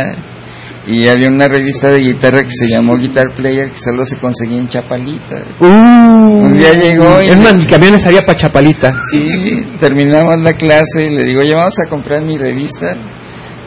[0.87, 4.59] y había una revista de guitarra que se llamó Guitar Player que solo se conseguía
[4.59, 5.37] en Chapalita.
[5.61, 8.93] Uh, Un día llegó y Es más, mi camión salía para Chapalita.
[9.11, 12.87] Sí, terminamos la clase y le digo, ya vamos a comprar mi revista.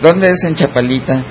[0.01, 1.25] ¿Dónde es en Chapalita?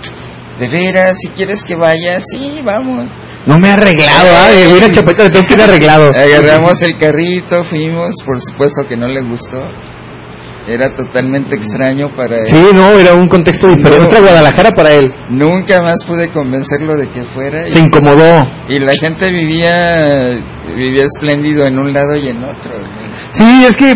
[0.59, 3.09] De veras, si quieres que vaya, sí, vamos.
[3.47, 4.49] No me ha arreglado, ah,
[4.85, 6.11] a Chapalita tengo que ir arreglado.
[6.11, 9.63] Agarramos el carrito, fuimos, por supuesto que no le gustó.
[10.69, 12.47] Era totalmente extraño para él.
[12.47, 13.99] Sí, no, era un contexto diferente.
[13.99, 14.05] No.
[14.07, 15.07] Otra Guadalajara para él.
[15.31, 17.67] Nunca más pude convencerlo de que fuera.
[17.69, 18.43] Se Y, incomodó.
[18.69, 19.75] y la gente vivía
[20.77, 22.73] vivía espléndido en un lado y en otro.
[23.31, 23.95] Sí, es que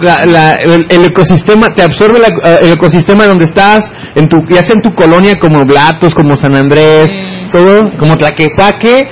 [0.00, 4.62] la, la- el, el ecosistema, te absorbe la- el ecosistema donde estás, en tu, ya
[4.62, 7.06] sea en tu colonia como Blatos, como San Andrés,
[7.44, 7.96] Sí, todo, sí.
[7.98, 9.02] como Tlaquepaque,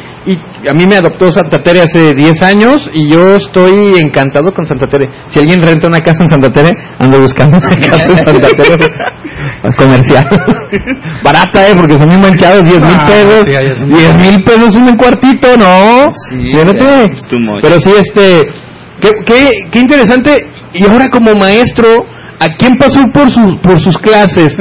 [0.69, 4.87] a mí me adoptó Santa Tere hace 10 años y yo estoy encantado con Santa
[4.87, 5.09] Tere.
[5.27, 8.77] Si alguien renta una casa en Santa Tere, ando buscando una casa en Santa Tere
[9.77, 10.25] comercial.
[11.23, 13.47] Barata, eh, porque son muy manchados, 10 mil Ah, pesos.
[13.47, 16.11] sí, ahí es un 10 mil pesos un cuartito, ¿no?
[16.11, 16.51] Sí,
[17.29, 17.63] too much.
[17.63, 18.43] Pero sí, este,
[19.01, 20.45] qué, qué, qué interesante.
[20.75, 21.87] Y ahora como maestro,
[22.41, 24.57] ¿a quién pasó por, su, por sus clases?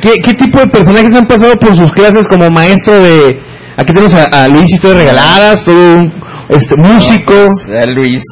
[0.00, 3.45] ¿Qué, ¿Qué tipo de personajes han pasado por sus clases como maestro de...
[3.76, 6.10] Aquí tenemos a, a Luis Historias Regaladas, todo un
[6.48, 7.24] este, músico.
[7.26, 8.22] Pues, a Luis.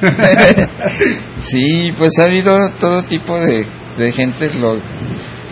[1.36, 3.64] sí, pues ha habido todo tipo de,
[3.96, 4.48] de gente.
[4.58, 4.74] Lo,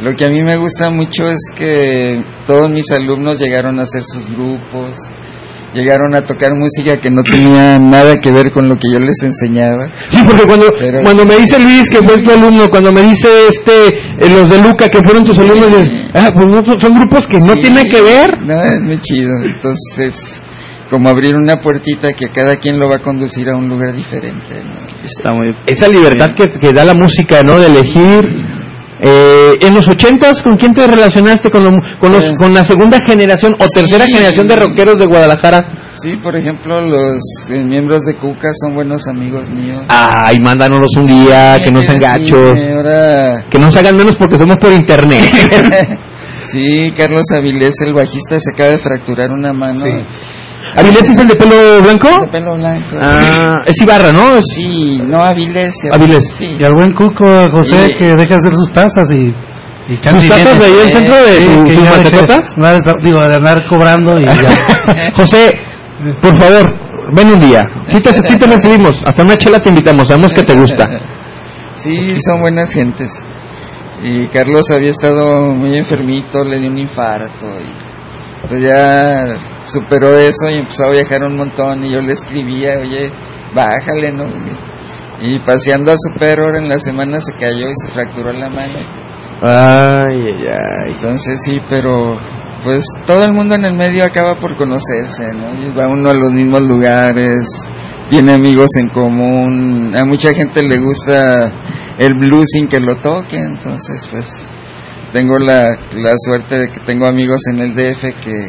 [0.01, 4.03] lo que a mí me gusta mucho es que todos mis alumnos llegaron a hacer
[4.03, 4.97] sus grupos,
[5.79, 9.23] llegaron a tocar música que no tenía nada que ver con lo que yo les
[9.23, 9.87] enseñaba.
[10.09, 13.29] Sí, porque cuando, Pero- cuando me dice Luis que fue tu alumno, cuando me dice
[13.49, 13.89] este
[14.19, 17.39] eh, los de Luca que fueron tus alumnos, dices, ah, pues no, son grupos que
[17.39, 18.39] no Sí, tienen que ver.
[18.45, 19.31] No, es muy chido.
[19.45, 20.45] Entonces,
[20.91, 24.63] como abrir una puertita que cada quien lo va a conducir a un lugar diferente.
[24.65, 24.87] ¿no?
[25.05, 25.49] Está muy...
[25.67, 27.59] esa libertad que, que da la música, ¿no?
[27.59, 28.25] De elegir.
[29.01, 31.51] Eh, en los ochentas, ¿con quién te relacionaste?
[31.51, 33.81] ¿Con, lo- con, los- Pues- con la segunda generación o Sí.
[33.81, 35.87] tercera generación de rockeros de Guadalajara?
[35.91, 37.21] Sí, por ejemplo, los
[37.53, 39.85] eh, miembros de Cuca son buenos amigos míos.
[39.89, 44.17] Ay, mándanos un día, que no sean Sí, gachos, Ahora, que no se hagan menos
[44.17, 45.23] porque somos por internet.
[46.43, 49.81] sí, Carlos Avilés, el bajista, se acaba de fracturar una mano.
[50.77, 52.09] ¿Avilés es el de pelo blanco?
[52.21, 52.97] De pelo blanco.
[53.01, 54.37] Ah, es Ibarra, ¿no?
[54.37, 55.75] Es- Sí, no Avilés.
[55.93, 56.25] Avilés.
[56.33, 56.47] Sí.
[56.59, 57.95] Y al buen Cuco, José, Sí.
[57.97, 59.27] que deja hacer sus tazas y...
[59.89, 64.19] y ¿Sus tazas de ahí del centro de que sus de digo, de andar cobrando
[64.19, 65.11] y ya.
[65.17, 65.53] José,
[66.21, 66.67] por favor,
[67.15, 67.63] ven un día.
[67.87, 70.87] Sí te, sí te recibimos, hasta una chela te invitamos, sabemos que te gusta.
[71.71, 73.25] Sí, son buenas gentes.
[74.03, 77.88] Y Carlos había estado muy enfermito, le dio un infarto y
[78.49, 83.13] pues ya superó eso y empezó a viajar un montón y yo le escribía, oye,
[83.55, 84.25] bájale, ¿no?
[85.21, 88.49] Y paseando a su perro ahora en la semana se cayó y se fracturó la
[88.49, 88.79] mano.
[89.41, 90.93] Ay, ay, ay.
[90.97, 92.19] Entonces sí, pero
[92.63, 95.55] pues todo el mundo en el medio acaba por conocerse, ¿no?
[95.55, 97.45] Y va uno a los mismos lugares,
[98.09, 101.53] tiene amigos en común, a mucha gente le gusta
[101.99, 104.53] el blues sin que lo toque, entonces pues
[105.13, 108.49] tengo la, la suerte de que tengo amigos en el DF que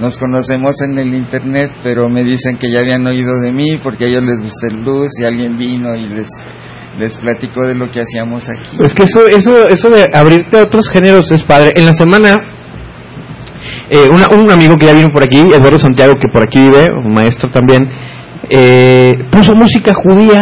[0.00, 4.04] nos conocemos en el internet, pero me dicen que ya habían oído de mí porque
[4.04, 6.28] a ellos les gusta el blues y alguien vino y les
[6.98, 8.76] les platicó de lo que hacíamos aquí.
[8.82, 11.72] Es que eso, eso, eso de abrirte a otros géneros es padre.
[11.76, 12.36] En la semana,
[13.88, 16.86] eh, una- un amigo que ya vino por aquí, Eduardo Santiago, que por aquí vive,
[17.04, 17.88] un maestro también,
[18.50, 20.40] eh, puso música judía.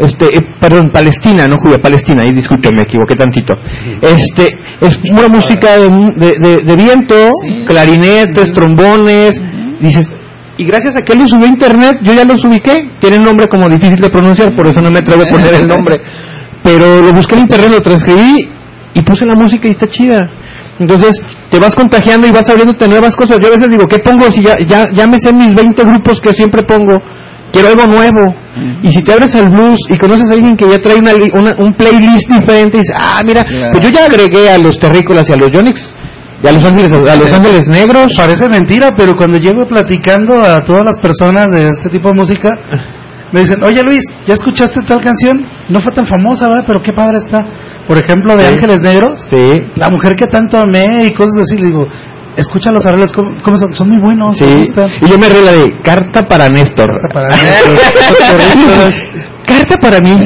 [0.00, 3.54] Este, eh, perdón, palestina, no judía, palestina, ahí disculpen, me equivoqué tantito.
[4.00, 4.48] Este,
[4.80, 7.64] es una música de, de- de- de viento, Sí.
[7.66, 9.40] clarinetes, trombones,
[9.80, 10.10] dices,
[10.56, 13.24] y gracias a que él lo subió a internet, yo ya los ubiqué, tiene un
[13.24, 15.96] nombre como difícil de pronunciar, por eso no me atrevo a poner el nombre,
[16.62, 18.48] pero lo busqué en internet, lo transcribí
[18.94, 20.30] y puse la música y está chida.
[20.78, 21.12] Entonces,
[21.50, 23.38] te vas contagiando y vas abriéndote nuevas cosas.
[23.38, 24.30] Yo a veces digo, ¿qué pongo?
[24.32, 26.94] Si ya, ya, ya me sé mis 20 grupos que siempre pongo,
[27.52, 28.34] quiero algo nuevo.
[28.82, 31.54] Y si te abres al blues y conoces a alguien que ya trae una, una-
[31.58, 35.32] un playlist diferente, y dices, ah, mira, pues yo ya agregué a los terrícolas y
[35.32, 35.92] a los Yonix,
[36.42, 38.12] y a los ángeles, a los ángeles negros.
[38.16, 42.50] Parece mentira, pero cuando llego platicando a todas las personas de este tipo de música,
[43.32, 45.46] me dicen, oye Luis, ¿ya escuchaste tal canción?
[45.68, 46.64] No fue tan famosa, ¿verdad?
[46.66, 47.46] Pero qué padre está.
[47.86, 48.48] Por ejemplo, de Sí.
[48.54, 51.84] Ángeles Negros, Sí, la mujer que tanto amé y cosas así, le digo,
[52.36, 53.72] escucha los arreglos, ¿cómo, cómo son?
[53.72, 54.44] Son muy buenos, sí.
[55.02, 56.88] Y yo me la de carta para Néstor.
[57.12, 58.92] Para Néstor.
[59.46, 60.16] Carta para mí,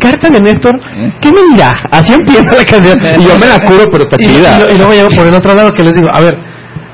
[0.00, 0.72] carta de Néstor,
[1.20, 1.76] ¿qué me dirá?
[1.90, 2.98] Así empieza la canción.
[3.20, 4.66] Y yo me la curo, pero está y, chida.
[4.70, 6.32] y y luego llego por el otro lado que les digo, a ver,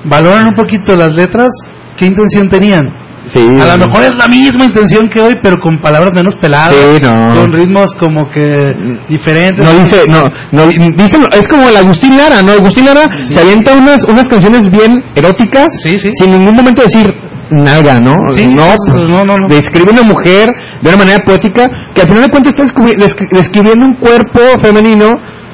[0.05, 1.51] valoran un poquito las letras,
[1.97, 2.89] ¿qué intención tenían?
[3.29, 3.41] Sí.
[3.41, 7.01] A lo mejor es la misma intención que hoy, pero con palabras menos peladas, Sí,
[7.03, 7.35] no.
[7.35, 8.73] con ritmos como que
[9.09, 9.65] diferentes.
[9.65, 12.53] No dice, no, no, dice, es como el Agustín Lara, ¿no?
[12.53, 16.11] Agustín Lara se avienta unas, unas canciones bien eróticas, Sí, sí.
[16.13, 17.07] sin ningún momento decir
[17.51, 18.15] nalga, ¿no?
[18.29, 19.47] Sí, no, pues, no, no, no.
[19.49, 20.51] describe una mujer
[20.83, 25.11] de una manera poética que al final de cuentas está descri- describiendo un cuerpo femenino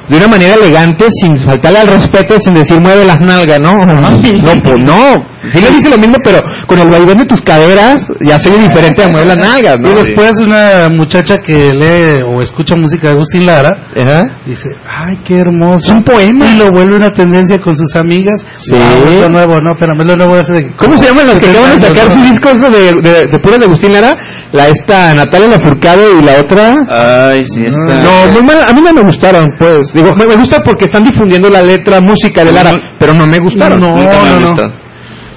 [0.09, 3.77] de una manera elegante, sin faltarle al respeto, sin decir mueve las nalgas, ¿no?
[3.85, 5.34] No, pues no.
[5.51, 9.03] Sí le dice lo mismo, pero con el vaivén de tus caderas ya soy diferente
[9.03, 9.91] a mueve las nalgas, ¿no?
[9.91, 14.23] Y después una muchacha que lee o escucha música de Agustín Lara Ajá.
[14.45, 14.69] dice,
[15.01, 15.85] ay, qué hermoso.
[15.85, 16.45] Es un poema.
[16.45, 18.45] Y lo vuelve una tendencia con sus amigas.
[18.57, 18.75] Sí.
[18.75, 20.73] Ah, lo nuevo, no, espérame, lo nuevo de...
[20.75, 23.65] ¿Cómo se llaman los que acaban de sacar su disco de, de, de puras de
[23.65, 24.15] Agustín Lara?
[24.51, 26.75] La esta Natalia Lafourcade y la otra.
[26.89, 28.01] Ay, sí, está.
[28.01, 29.93] No, muy mal, a mí no me gustaron, pues.
[29.93, 33.39] Digo, me, me gusta porque están difundiendo la letra, música de Lara, pero no me
[33.39, 33.79] gustaron.
[33.79, 34.84] No, Nunca me no, ha no.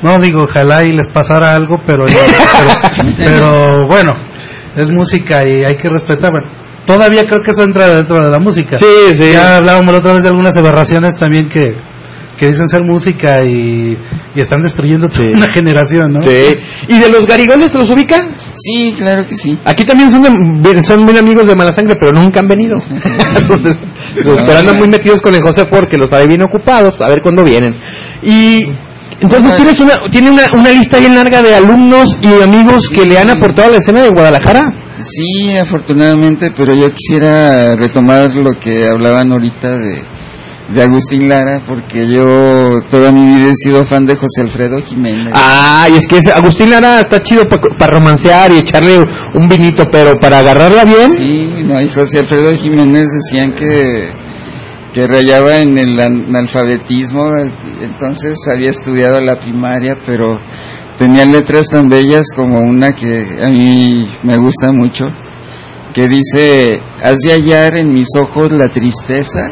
[0.02, 4.12] No, digo, ojalá y les pasara algo, pero, pero, pero bueno,
[4.76, 6.30] es música y hay que respetar.
[6.30, 6.48] Bueno,
[6.86, 8.78] todavía creo que eso entra dentro de la música.
[8.78, 8.84] Sí,
[9.18, 9.32] sí.
[9.32, 11.74] Ya hablábamos la otra vez de algunas aberraciones también que,
[12.36, 13.98] que dicen ser música y,
[14.36, 16.22] y están destruyendo toda una generación, ¿no?
[16.22, 16.54] Sí.
[16.86, 18.36] ¿Y de los garigoles los ubican?
[18.54, 19.58] Sí, claro que sí.
[19.64, 20.22] Aquí también son,
[20.62, 22.76] de- son bien amigos de Mala Sangre, pero nunca han venido.
[23.36, 23.76] Entonces,
[24.24, 27.42] pero andan muy metidos con el José porque los sabe bien ocupados, a ver cuándo
[27.42, 27.74] vienen.
[28.22, 28.60] Y
[29.20, 33.18] entonces tienes una, tiene una, una lista bien larga de alumnos y amigos que le
[33.18, 34.64] han aportado a la escena de Guadalajara.
[34.98, 40.04] Sí, afortunadamente, pero yo quisiera retomar lo que hablaban ahorita de,
[40.72, 42.24] de Agustín Lara, porque yo
[42.90, 45.32] toda mi vida he sido fan de José Alfredo Jiménez.
[45.34, 47.42] Ah, y es que ese Agustín Lara está chido
[47.78, 48.98] para romancear y echarle
[49.34, 51.10] un vinito, pero para agarrarla bien.
[51.10, 54.12] Sí, no, y José Alfredo Jiménez decían que,
[54.98, 57.32] que rayaba en el analfabetismo,
[57.80, 60.40] entonces había estudiado la primaria, pero
[60.98, 63.06] tenía letras tan bellas como una que
[63.40, 65.04] a mí me gusta mucho,
[65.94, 69.42] que dice, has de hallar en mis ojos la tristeza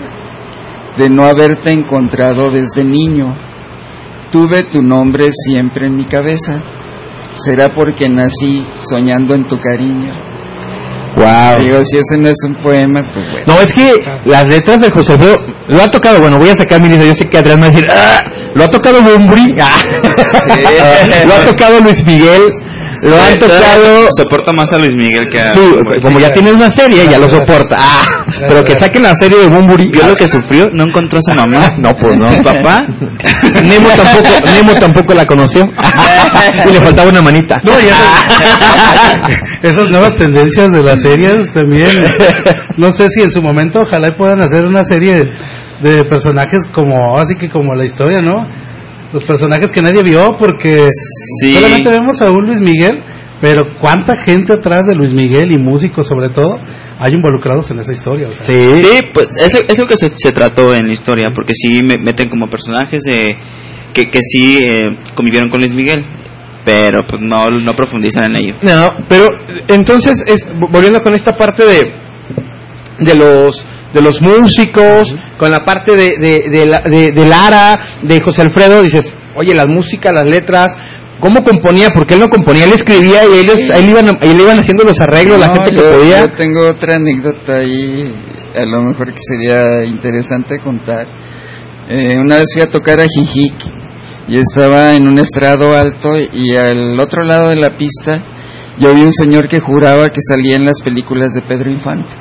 [0.98, 3.36] de no haberte encontrado desde niño.
[4.32, 6.60] Tuve tu nombre siempre en mi cabeza.
[7.30, 10.35] Será porque nací soñando en tu cariño.
[11.16, 11.60] Wow.
[11.60, 13.46] Digo, si ese no es un poema, pues bueno.
[13.46, 13.94] No, es que
[14.26, 15.36] las letras de José Alfredo
[15.68, 17.70] lo ha tocado, bueno, voy a sacar mi lista, yo sé que Adrián va a
[17.70, 18.20] decir, ah,
[18.54, 19.80] lo ha tocado Bumbri, ah.
[21.26, 22.42] lo ha tocado Luis Miguel,
[23.02, 24.08] lo han tocado.
[24.16, 25.52] Soporto más a Luis Miguel que a.
[25.52, 25.60] Sí,
[26.02, 27.76] como ya tienes una serie, ya lo soporta.
[27.78, 28.04] Ah,
[28.48, 29.90] pero que saquen la serie de Bumburi.
[29.90, 31.76] Vio lo que sufrió, no encontró a su mamá.
[31.86, 32.26] No, pues no.
[32.26, 32.86] Su papá.
[33.62, 35.64] Nemo tampoco, Nemo tampoco la conoció.
[36.68, 37.60] y le faltaba una manita.
[37.64, 38.08] No, y esas,
[39.62, 42.04] esas nuevas tendencias de las series también.
[42.76, 45.28] No sé si en su momento ojalá y puedan hacer una serie
[45.80, 48.46] de personajes como, así que como la historia, ¿no?
[49.12, 50.88] Los personajes que nadie vio porque
[51.40, 51.52] Sí.
[51.52, 53.02] solamente vemos a un Luis Miguel,
[53.40, 56.56] pero cuánta gente atrás de Luis Miguel y músicos sobre todo
[56.98, 58.28] hay involucrados en esa historia.
[58.28, 58.72] O sea, Sí.
[58.72, 61.96] Sí, pues es, es lo que se, se trató en la historia, porque sí me
[62.02, 63.32] meten como personajes de,
[63.92, 64.84] que, que sí eh,
[65.14, 66.04] convivieron con Luis Miguel,
[66.64, 68.54] pero pues no, no profundizan en ello.
[68.62, 69.26] No, pero
[69.68, 71.80] entonces, es, volviendo con esta parte de,
[73.00, 77.76] de los de los músicos, con la parte de, de, de, la- de- de Lara,
[78.02, 80.68] de José Alfredo, dices, oye, la música, las letras,
[81.20, 81.88] ¿cómo componía?
[81.94, 85.38] Porque él no componía, él escribía y ellos, le iban, le iban haciendo los arreglos,
[85.38, 86.20] la gente que yo, podía.
[86.20, 88.14] yo tengo otra anécdota ahí,
[88.54, 91.06] a lo mejor que sería interesante contar.
[91.88, 93.54] Eh, una vez fui a tocar a Jijic
[94.28, 98.12] y estaba en un estrado alto y al otro lado de la pista
[98.78, 102.12] yo vi un señor que juraba que salía en las películas de Pedro Infante.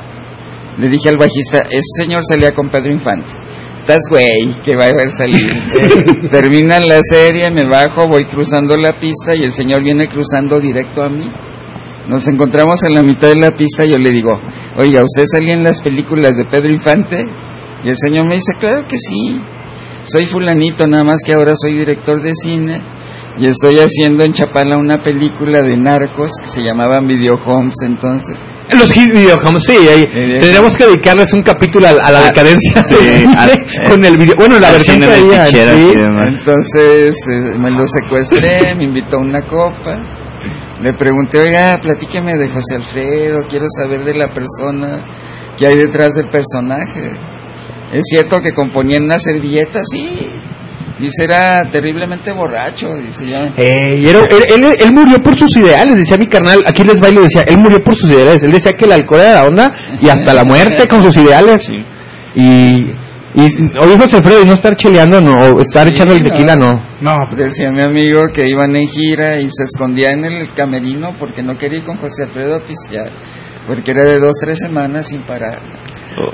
[0.77, 3.31] Le dije al bajista, ese señor salía con Pedro Infante.
[3.75, 5.47] Estás güey, que va a haber salido.
[6.31, 11.03] Terminan la serie, me bajo, voy cruzando la pista y el señor viene cruzando directo
[11.03, 11.27] a mí.
[12.07, 14.39] Nos encontramos en la mitad de la pista y yo le digo,
[14.77, 17.25] oiga, ¿usted salía en las películas de Pedro Infante?
[17.83, 19.39] Y el señor me dice, claro que sí.
[20.01, 22.81] Soy fulanito, nada más que ahora soy director de cine
[23.37, 28.35] y estoy haciendo en Chapala una película de narcos que se llamaban Video Homes entonces.
[28.73, 32.81] Los hit videojuegos, sí, ahí, tendríamos que dedicarles un capítulo a, a la Ah, decadencia
[32.81, 32.95] sí,
[33.37, 35.57] al- con el video, bueno, la versión que de había, sí.
[36.27, 40.01] Entonces eh, me lo secuestré, me invitó a una copa.
[40.81, 45.05] Le pregunté, oiga, platíqueme de José Alfredo, quiero saber de la persona
[45.57, 47.11] que hay detrás del personaje.
[47.93, 49.79] ¿Es cierto que componía en una servilleta?
[49.81, 50.31] Sí.
[50.99, 53.47] Dice, era terriblemente borracho, dice ya.
[53.57, 56.95] Eh, y era- él, él- él murió por sus ideales, decía mi carnal, aquí les
[57.01, 59.71] bailo, decía, él murió por sus ideales, él decía que el alcohol era la onda
[60.01, 61.69] y hasta la muerte con sus ideales.
[62.35, 62.91] Y,
[63.37, 63.41] y
[63.79, 66.29] oye José Alfredo, y no estar cheleando, no, o estar Sí, echando el no.
[66.29, 66.71] tequila, no.
[67.01, 71.43] no, Decía mi amigo que iban en gira y se escondía en el camerino porque
[71.43, 73.09] no quería ir con José Alfredo a pistear,
[73.67, 75.59] porque era de dos, tres semanas sin parar.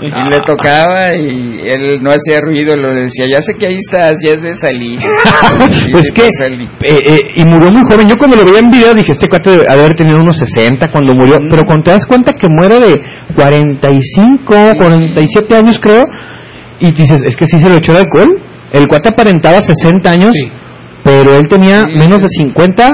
[0.02, 4.20] Y le tocaba y él no hacía ruido, lo decía, ya sé que ahí estás,
[4.24, 5.00] ya es de salir.
[5.92, 8.94] Pues sí, que, eh, eh, y murió muy joven, yo cuando lo veía en video
[8.94, 12.34] dije, este cuate debe haber tenido unos 60 cuando murió, pero cuando te das cuenta
[12.34, 13.02] que muere de
[13.36, 14.44] 45,
[14.78, 16.04] 47 años creo,
[16.80, 18.38] y dices, es que sí se lo echó de alcohol,
[18.72, 20.48] el cuate aparentaba 60 años, sí.
[21.04, 21.98] pero él tenía Sí.
[22.00, 22.90] menos de 50,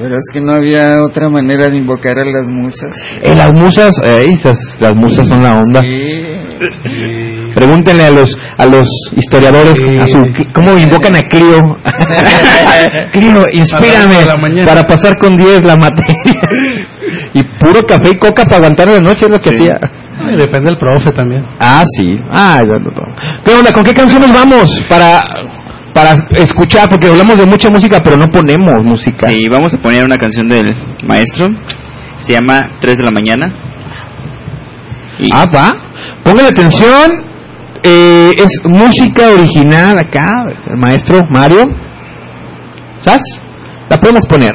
[0.00, 2.92] Pero es que no había otra manera de invocar a las musas.
[3.22, 5.80] Eh, las musas, eh, esas- las musas son la onda.
[5.80, 7.50] Sí.
[7.54, 9.98] Pregúntenle a los a los historiadores Sí.
[9.98, 10.22] a su
[10.54, 11.76] cómo invocan a Clio.
[13.12, 16.14] Clio, inspírame para pasar con 10 la materia.
[17.34, 19.74] y puro café y coca para aguantar la noche es lo que hacía.
[20.14, 21.44] Sí, depende del profe también.
[21.58, 22.16] Ah, sí.
[22.30, 23.42] Ah, ya no, no.
[23.44, 23.72] ¿Qué onda?
[23.72, 25.22] ¿Con qué canciones vamos para
[25.94, 26.88] para escuchar?
[26.88, 29.28] Porque hablamos de mucha música, pero no ponemos música.
[29.28, 30.74] Sí, vamos a poner una canción del
[31.06, 31.48] maestro.
[32.16, 33.46] Se llama 3 de la mañana.
[35.18, 35.70] Y Ah, va.
[36.22, 37.30] Póngale atención.
[37.82, 40.28] Eh, es música original acá,
[40.70, 41.64] el maestro Mario.
[42.98, 43.22] ¿Sabes?
[43.88, 44.52] La podemos poner.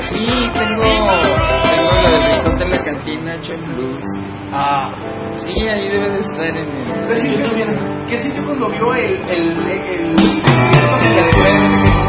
[0.00, 1.18] Sí, tengo,
[1.70, 2.66] tengo la del rincón de
[3.50, 4.04] en blues.
[4.52, 4.92] Ah.
[5.32, 8.04] Sí, ahí debe de estar en el...
[8.08, 10.14] ¿Qué sintió cuando vio el, el, el,
[11.04, 12.03] Es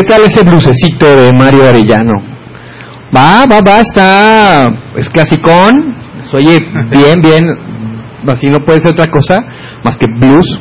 [0.00, 2.22] ¿Qué tal ese blusecito de Mario Arellano?
[3.14, 4.70] Va, va, va, está.
[4.96, 5.94] Es clasicón.
[6.32, 6.58] Oye,
[6.90, 7.44] bien, bien.
[8.26, 9.40] Así no puede ser otra cosa
[9.84, 10.58] más que blues.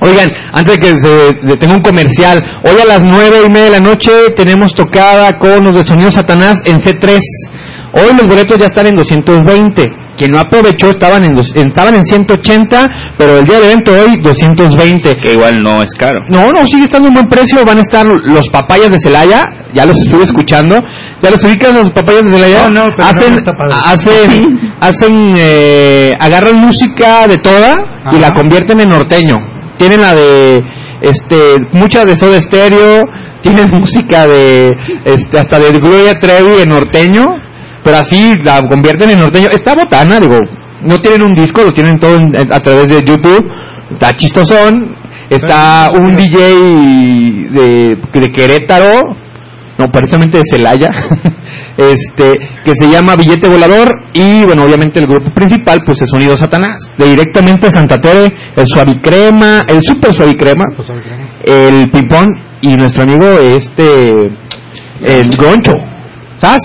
[0.00, 3.70] Oigan, antes de que se, tenga un comercial, hoy a las nueve y media de
[3.72, 7.18] la noche tenemos tocada con los del Sonido Satanás en C3.
[7.94, 12.04] Hoy los boletos ya están en 220 quien no aprovechó estaban en, dos- estaban en
[12.04, 15.14] 180, pero el día del evento hoy 220.
[15.22, 16.20] Que igual no es caro.
[16.28, 17.64] No, no, sigue estando en buen precio.
[17.64, 19.44] Van a estar los papayas de Celaya.
[19.72, 20.78] Ya los estuve escuchando.
[21.22, 22.68] ¿Ya los ubican los papayas de Celaya?
[22.68, 23.74] No, no, pero hacen, no está padre.
[23.86, 27.76] hacen, hacen, eh, agarran música de toda
[28.12, 28.18] y Ajá.
[28.18, 29.36] la convierten en norteño.
[29.78, 30.62] Tienen la de,
[31.00, 33.04] este, mucha de Soda Stereo.
[33.40, 34.70] Tienen música de,
[35.06, 37.24] este, hasta de Gloria Trevi en norteño.
[37.82, 39.48] Pero así la convierten en norteño.
[39.50, 40.38] Está botana, digo.
[40.86, 43.44] No tienen un disco, lo tienen todo en- a través de YouTube.
[43.90, 44.96] Está chistosón.
[45.30, 46.38] Está un DJ
[47.52, 49.00] de, de Querétaro,
[49.78, 50.88] no, precisamente de Celaya,
[51.76, 56.36] este, que se llama Billete Volador y, bueno, obviamente el grupo principal, pues es Sonido
[56.36, 60.64] Satanás, de directamente a Santa Tere, el Suavicrema, el Super Suavicrema,
[61.44, 62.28] el Pipón
[62.62, 64.08] y nuestro amigo este,
[65.06, 65.74] el Goncho,
[66.34, 66.62] ¿sabes?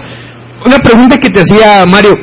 [0.65, 2.15] Una pregunta que te hacía Mario,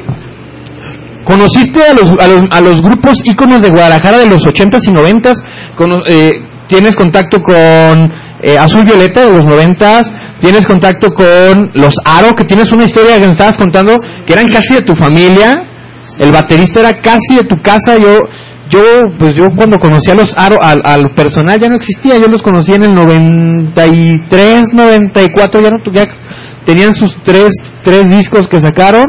[1.24, 4.90] ¿Conociste a los, a los, a los grupos íconos de Guadalajara de los 80s y
[4.90, 5.34] 90s?
[5.76, 6.32] Cono- eh,
[6.66, 7.54] ¿Tienes contacto con
[8.42, 10.36] eh, Azul Violeta de los 90s?
[10.40, 12.32] ¿Tienes contacto con los Aro?
[12.34, 15.62] Que tienes una historia que me estabas contando que eran casi de tu familia.
[16.18, 17.96] El baterista era casi de tu casa.
[17.98, 18.22] Yo,
[18.68, 18.80] yo,
[19.16, 22.18] pues yo cuando conocí a los Aro, al, al personal ya no existía.
[22.18, 25.60] Yo los conocí en el 93, 94.
[25.60, 26.04] Ya no, ya
[26.64, 27.52] tenían sus tres,
[27.82, 29.06] tres discos que sacaron.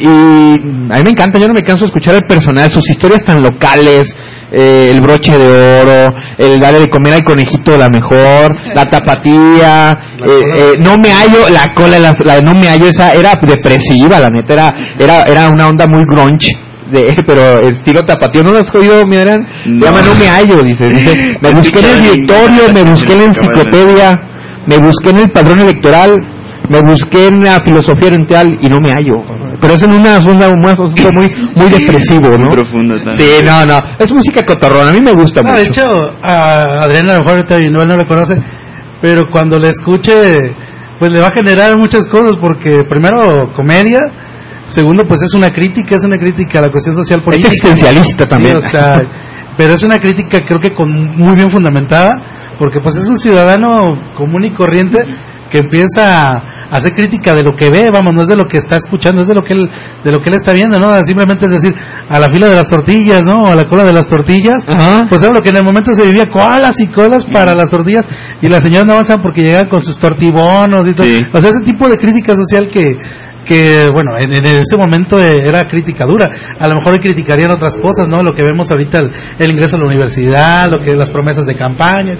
[0.00, 3.24] Y a mí me encanta, yo no me canso de escuchar el personal, sus historias
[3.24, 4.14] tan locales,
[4.52, 9.98] eh, el broche de oro, el darle de comer al conejito la mejor, la tapatía,
[10.24, 14.28] eh, eh, no me hallo, la cola, la, no me hallo, esa era depresiva, la
[14.30, 16.52] neta, era, era, era una onda muy grunge.
[16.92, 19.40] De, pero estilo tapatío, ¿no lo has oído, Miran?
[19.64, 19.84] Se No.
[19.84, 23.24] llama No me hallo, dice, dice, me busqué en el directorio, me busqué en la
[23.24, 24.20] enciclopedia,
[24.66, 26.16] me busqué en el padrón electoral,
[26.70, 29.14] me busqué en la filosofía oriental y no me hallo.
[29.60, 30.74] Pero es en una asunto muy,
[31.12, 32.46] muy, muy depresivo, ¿no?
[32.46, 33.16] Muy profundo también.
[33.16, 33.78] Sí, no, no.
[33.98, 35.60] Es música cotorrona, a mí me gusta No, mucho.
[35.62, 35.86] de hecho,
[36.22, 38.40] a Adriana a lo mejor no, no la conoce,
[39.00, 40.38] pero cuando le escuche,
[40.98, 44.00] pues le va a generar muchas cosas, porque primero, comedia,
[44.64, 47.48] segundo, pues es una crítica, es una crítica a la cuestión social es política.
[47.48, 48.56] existencialista Sí, también.
[48.56, 49.00] o sea,
[49.56, 52.12] pero es una crítica creo que con muy bien fundamentada,
[52.58, 54.98] porque pues es un ciudadano común y corriente
[55.50, 58.58] que empieza a hacer crítica de lo que ve, vamos, no es de lo que
[58.58, 59.68] está escuchando, es de lo que él,
[60.04, 60.92] de lo que él está viendo, ¿no?
[61.04, 61.74] Simplemente es decir,
[62.08, 63.46] a la fila de las tortillas, ¿no?
[63.46, 65.06] A la cola de las tortillas, Ajá.
[65.08, 68.06] pues era lo que en el momento se vivía, colas y colas para las tortillas,
[68.40, 71.06] y las señoras no avanzan porque llegan con sus tortibonos y todo.
[71.06, 71.20] Sí.
[71.32, 72.86] O sea, ese tipo de crítica social que,
[73.48, 76.28] que bueno, en, en ese momento eh, era crítica dura.
[76.58, 78.22] A lo mejor criticarían otras cosas, ¿no?
[78.22, 81.56] Lo que vemos ahorita, el, el ingreso a la universidad, lo que las promesas de
[81.56, 82.18] campaña,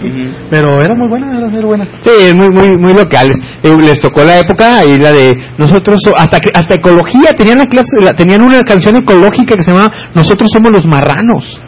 [0.51, 1.87] pero era muy buena, era muy buena.
[2.01, 3.39] Sí, muy, muy, muy locales.
[3.63, 7.67] Eh, les tocó la época y la de nosotros, so- hasta, hasta ecología, tenían la
[7.67, 11.61] clase, la- tenían una canción ecológica que se llamaba Nosotros somos los marranos.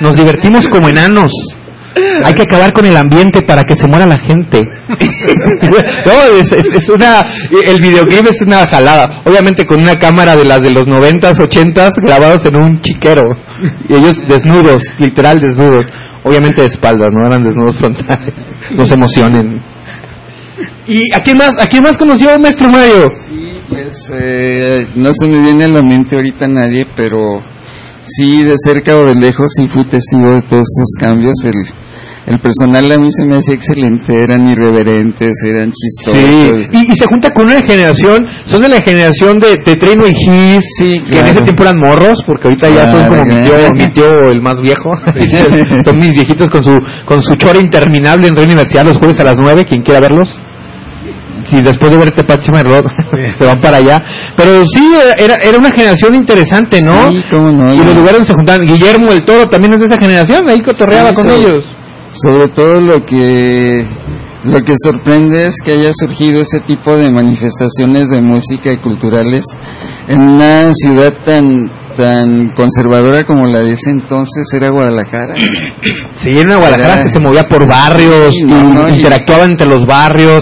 [0.00, 1.32] Nos divertimos como enanos.
[2.24, 4.60] Hay que acabar con el ambiente para que se muera la gente.
[6.06, 7.22] no, es, es- es una,
[7.64, 9.22] el videoclip es una jalada.
[9.24, 13.22] Obviamente con una cámara de las de los noventas, ochentas, grabados en un chiquero.
[13.88, 15.86] Y ellos desnudos, literal desnudos.
[16.22, 18.34] Obviamente de espaldas, no eran desnudos frontales.
[18.76, 19.62] No se emocionen.
[20.86, 23.10] ¿Y a quién más, a quién más conoció maestro Mario?
[23.10, 27.40] Sí, pues eh, no se me viene a la mente ahorita nadie, pero
[28.02, 31.34] sí de cerca o de lejos sí fui testigo de todos esos cambios.
[31.44, 31.54] El,
[32.26, 36.66] el personal a mí se me hacía excelente, eran irreverentes, eran chistosos.
[36.66, 40.06] Sí, y, y se junta con una generación, son de la generación de, de Trino
[40.06, 43.40] y Gis, Sí, que en ese tiempo eran morros, porque ahorita ya son como mi
[43.42, 44.90] tío, mi tío el más viejo.
[45.84, 49.24] son mis viejitos con su con su chora interminable en Río Universidad los jueves a
[49.24, 50.40] las 9, quien quiera verlos.
[51.44, 52.84] Si después de ver Tepache Merlot
[53.40, 53.98] se van para allá.
[54.36, 57.10] Pero sí, era, era una generación interesante, ¿no?
[57.10, 57.72] Sí, cómo no.
[57.72, 58.60] y los lugares donde se juntaban.
[58.66, 61.64] Guillermo el Toro también es de esa generación, ahí cotorreaba Sí, con sobre- ellos.
[62.12, 63.84] Sobre todo lo que
[64.42, 69.44] lo que sorprende es que haya surgido ese tipo de manifestaciones de música y culturales
[70.08, 71.44] en una ciudad tan
[71.94, 75.34] tan conservadora como la de ese entonces era Guadalajara.
[76.14, 79.66] Sí, era una Guadalajara Era- que se movía por barrios, Sí, no, y- interactuaba entre
[79.66, 80.40] los barrios.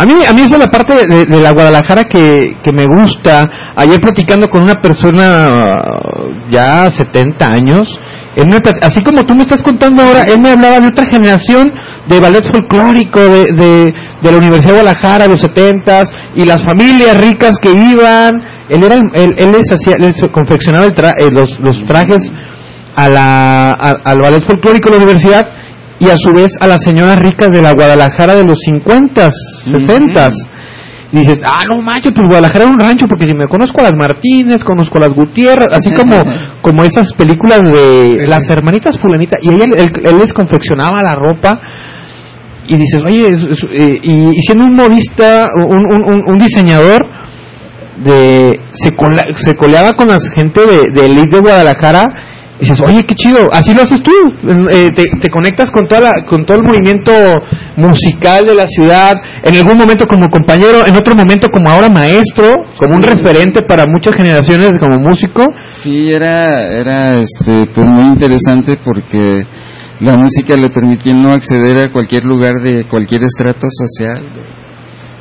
[0.00, 3.46] A mí, a mí esa es la parte de, la Guadalajara que, que me gusta.
[3.76, 8.00] Ayer platicando con una persona uh, ya 70 años,
[8.80, 11.70] así como tú me estás contando ahora, él me hablaba de otra generación
[12.08, 13.92] de ballet folclórico de, de,
[14.22, 16.02] de la Universidad de Guadalajara, los 70
[16.34, 18.40] y las familias ricas que iban.
[18.70, 22.32] Él, era, él, él les hacía, les confeccionaba el tra- eh, los, los trajes
[22.96, 25.46] a la, al ballet folclórico de la universidad
[26.00, 30.30] y a su vez a las señoras ricas de la Guadalajara de los 50, 60.
[31.12, 33.92] dices, ah, no manches, pues Guadalajara era un rancho, porque si me conozco a las
[33.98, 36.22] Martínez, conozco a las Gutiérrez, así como,
[36.62, 38.18] como esas películas de Sí.
[38.26, 41.58] las hermanitas fulanita, y ella, él, él les confeccionaba la ropa,
[42.68, 47.04] y dices, oye, eh, y, y siendo un modista, un, un, un- un diseñador,
[47.98, 52.06] de se, cola- se coleaba con la gente de, de Elite de Guadalajara,
[52.60, 54.12] y dices, oye, qué chido, así lo haces tú,
[54.70, 57.10] eh, te, te conectas con, toda la, con todo el movimiento
[57.76, 62.52] musical de la ciudad, en algún momento como compañero, en otro momento como ahora maestro,
[62.76, 65.46] como un referente para muchas generaciones como músico.
[65.68, 69.46] Sí, era, era este, pues muy interesante porque
[70.00, 74.22] la música le permitía no acceder a cualquier lugar de cualquier estrato social.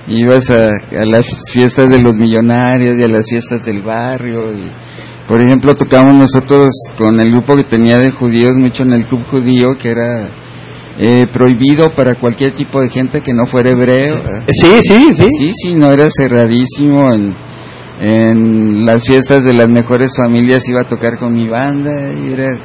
[0.08, 4.52] Ibas a, a las fiestas de los millonarios y a las fiestas del barrio.
[4.52, 4.72] Y,
[5.30, 9.24] por ejemplo, tocábamos nosotros con el grupo que tenía de judíos, mucho en el club
[9.30, 10.32] judío, que era
[10.98, 14.16] eh, prohibido para cualquier tipo de gente que no fuera hebreo.
[14.48, 15.28] Sí, sí, sí.
[15.30, 17.14] Sí, sí, no era cerradísimo.
[17.14, 17.36] En,
[18.02, 22.12] en las fiestas de las mejores familias iba a tocar con mi banda.
[22.12, 22.58] Y era,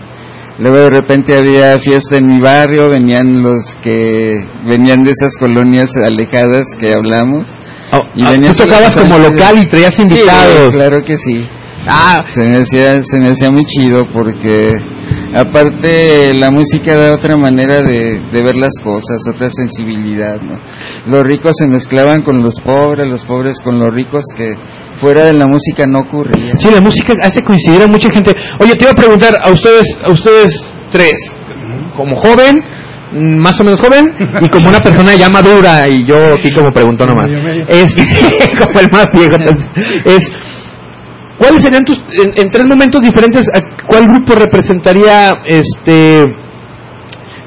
[0.58, 4.32] luego de repente había fiesta en mi barrio, venían los que
[4.66, 7.52] venían de esas colonias alejadas que hablamos.
[7.92, 10.70] Oh, Y ah, venías tú tocabas como local y traías invitados.
[10.70, 11.46] Sí, claro que sí.
[11.87, 14.70] Ah, Se me hacía, se me hacía muy chido porque
[15.37, 20.61] aparte la música da otra manera de, de ver las cosas, otra sensibilidad, ¿no?
[21.07, 24.55] Los ricos se mezclaban con los pobres, los pobres con los ricos que
[24.95, 26.57] fuera de la música no ocurría.
[26.57, 28.35] Sí, la música hace coincidir a mucha gente.
[28.61, 31.37] Oye, te iba a preguntar a ustedes, a ustedes tres,
[31.97, 32.57] como joven,
[33.41, 37.05] más o menos joven, y como una persona ya madura, y yo aquí como pregunto
[37.07, 37.30] nomás.
[37.30, 37.66] Medio, medio.
[37.68, 37.95] Es,
[38.59, 39.68] como el más viejo, entonces,
[40.05, 40.32] es,
[41.45, 46.24] ¿cuáles serían tus, en, en tres momentos diferentes, a cuál grupo representaría, este,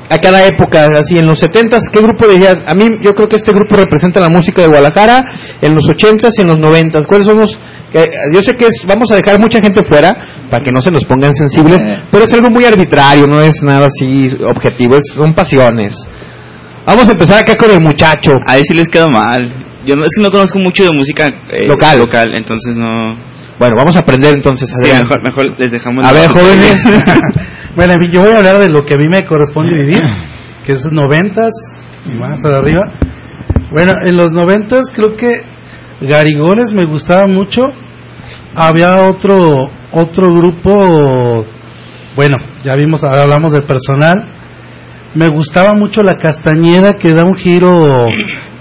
[0.09, 2.63] a cada época, así en los 70s, ¿qué grupo dirías?
[2.65, 5.25] A mí yo creo que este grupo representa la música de Guadalajara
[5.61, 7.05] en los 80s y en los 90s.
[7.07, 7.57] ¿Cuáles son los
[7.91, 10.11] que yo sé que es, vamos a dejar mucha gente fuera
[10.49, 12.03] para que no se nos pongan sensibles, Eh.
[12.11, 15.95] pero es algo muy arbitrario, no es nada así objetivo, es, son pasiones.
[16.85, 18.31] Vamos a empezar acá con el muchacho.
[18.47, 19.41] Ahí sí les quedó mal.
[19.85, 21.99] Yo no, es que no conozco mucho de música eh, Local.
[21.99, 23.13] local, entonces no.
[23.59, 24.69] Bueno, vamos a aprender entonces.
[24.79, 26.05] Sí, mejor, mejor les dejamos.
[26.05, 26.83] A ver, jóvenes.
[27.75, 30.01] Bueno, a mí- yo voy a hablar de lo que a mí me corresponde vivir,
[30.65, 31.53] que es noventas
[32.09, 32.91] y más para arriba.
[33.71, 35.41] Bueno, en los noventas creo que
[36.01, 37.67] Garigoles me gustaba mucho.
[38.55, 41.45] Había otro otro grupo,
[42.15, 44.15] bueno, ya vimos, ahora hablamos del personal.
[45.17, 48.07] Me gustaba mucho la Castañeda que da un giro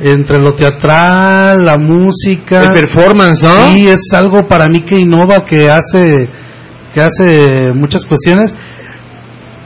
[0.00, 2.62] entre lo teatral, la música.
[2.62, 3.74] El performance, ¿no?
[3.74, 6.30] Sí, es algo para mí que innova, que hace
[6.94, 8.56] que hace muchas cuestiones.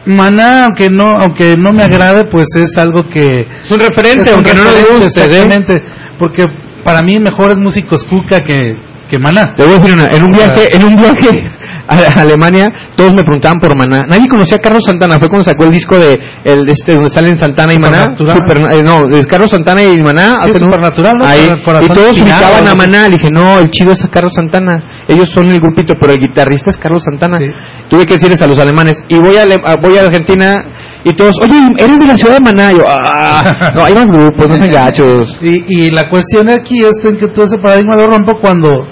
[0.04, 4.28] Maná, aunque no aunque no me agrade, pues es algo que Es un referente, es
[4.30, 5.20] un aunque no le guste.
[5.20, 5.24] ¿eh?
[5.24, 5.82] exactamente,
[6.18, 6.44] porque
[6.82, 9.54] para mí mejores músicos Cuca que que Maná.
[9.56, 11.50] Le voy a decir una, en un viaje, en un viaje
[11.90, 14.06] a Alemania, todos me preguntaban por Maná.
[14.08, 17.36] Nadie conocía a Carlos Santana, fue cuando sacó el disco de el este donde salen
[17.36, 18.14] Santana y Maná.
[18.14, 20.36] Super- eh, no, es Carlos Santana y Maná.
[20.42, 21.24] Sí, hacen Supernatural, ¿no?
[21.26, 22.74] Ahí, y todos Espinado, ubicaban a.
[22.74, 23.08] Maná.
[23.08, 25.04] Le dije, no, el chido es a Carlos Santana.
[25.08, 27.38] Ellos son el grupito, pero el guitarrista es Carlos Santana.
[27.38, 27.44] Sí.
[27.88, 29.02] Tuve que decirles a los alemanes.
[29.08, 29.44] Y voy a,
[29.82, 30.56] voy a Argentina
[31.04, 32.72] y todos, oye, ¿eres de la ciudad de Maná?
[32.72, 35.38] Yo, ah, no, hay más grupos, no sean gachos.
[35.40, 38.86] Y, y la cuestión aquí es en que todo ese paradigma lo rompo cuando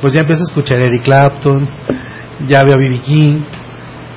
[0.00, 1.68] pues ya empiezas a escuchar Eric Clapton,
[2.46, 3.00] ya veo a B.B.
[3.00, 3.42] King,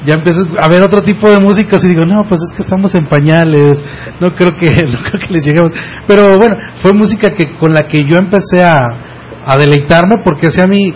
[0.04, 2.94] ya empiezas a ver otro tipo de músicas y digo, no, pues es que estamos
[2.96, 3.84] en pañales,
[4.22, 5.72] no creo que, no creo que les lleguemos.
[6.08, 9.08] Pero bueno, fue música que con la que yo empecé a,
[9.58, 10.94] deleitarme porque hacía mi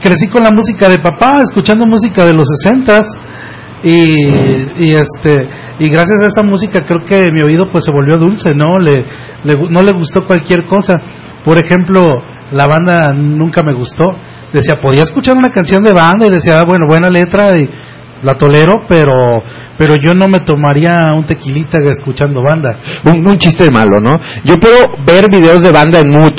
[0.00, 3.06] crecí con la música de papá, escuchando música de los sesentas
[3.82, 4.26] y,
[4.82, 5.46] y este
[5.78, 9.04] y gracias a esa música creo que mi oído pues se volvió dulce no le,
[9.44, 10.94] le no le gustó cualquier cosa
[11.44, 14.06] por ejemplo la banda nunca me gustó
[14.52, 17.68] decía podía escuchar una canción de banda y decía ah, bueno buena letra y
[18.22, 19.12] la tolero pero
[19.78, 24.16] pero yo no me tomaría un tequilita escuchando banda un, un chiste malo, ¿no?
[24.44, 24.76] Yo puedo
[25.06, 26.32] ver videos de banda en mood,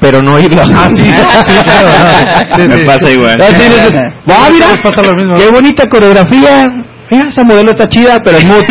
[0.00, 0.68] pero no oírlos.
[0.74, 2.56] Ah, sí, sí, claro, no.
[2.56, 3.36] Sí, Me pasa igual.
[3.38, 3.94] Dices,
[4.28, 5.36] "Ah, mira, Les pasa lo mismo.
[5.36, 6.68] qué bonita coreografía.
[7.10, 8.64] Mira, esa modelo está chida, pero en mood.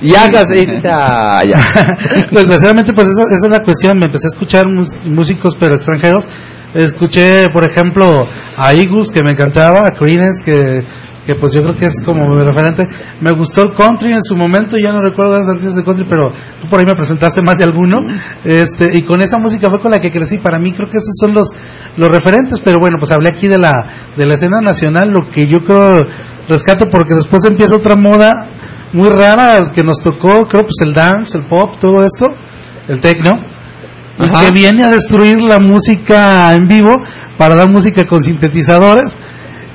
[0.00, 1.54] y hagas, y dices, "Ah, ya".
[2.32, 4.64] pues desgraciadamente pues esa, esa es la cuestión me empecé a escuchar
[5.04, 6.26] músicos pero extranjeros
[6.74, 10.84] escuché por ejemplo a Igus que me encantaba a Creedence que
[11.24, 12.86] que pues yo creo que es como mi referente.
[13.22, 16.30] Me gustó el country en su momento ya no recuerdo las artistas de country pero
[16.60, 18.04] tú por ahí me presentaste más de alguno.
[18.44, 20.36] Este y con esa música fue con la que crecí.
[20.38, 21.48] Para mí creo que esos son los
[21.96, 25.44] los referentes pero bueno pues hablé aquí de la de la escena nacional lo que
[25.50, 26.02] yo creo
[26.46, 28.48] rescato porque después empieza otra moda
[28.94, 32.28] muy rara que nos tocó, creo, pues el dance, el pop, todo esto,
[32.88, 33.32] el techno.
[34.18, 34.46] Y Ajá.
[34.46, 37.00] que viene a destruir la música en vivo
[37.36, 39.16] para dar música con sintetizadores.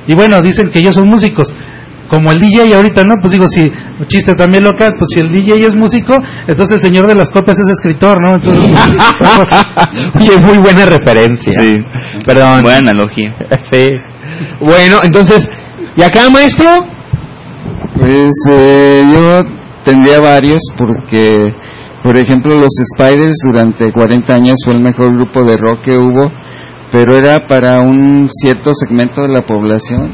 [0.08, 1.54] Y bueno, dicen que ellos son músicos.
[2.08, 3.16] Como el DJ ahorita, ¿no?
[3.22, 3.72] Pues digo, si,
[4.08, 7.60] chiste también local, pues si el DJ es músico, entonces el señor de las copias
[7.60, 8.36] es escritor, ¿no?
[8.38, 8.76] Entonces,
[9.20, 9.56] algo así.
[10.20, 11.54] Oye, muy buena referencia.
[11.62, 11.76] Sí.
[12.26, 12.64] Perdón.
[12.64, 13.36] Buena analogía.
[13.62, 13.90] Sí.
[14.60, 15.48] Bueno, entonces,
[15.96, 16.70] ¿y acá, maestro?
[18.00, 19.44] Pues eh, yo
[19.84, 21.54] tendría varios porque,
[22.04, 26.32] por ejemplo, los Spiders durante 40 años fue el mejor grupo de rock que hubo,
[26.92, 30.14] pero era para un cierto segmento de la población,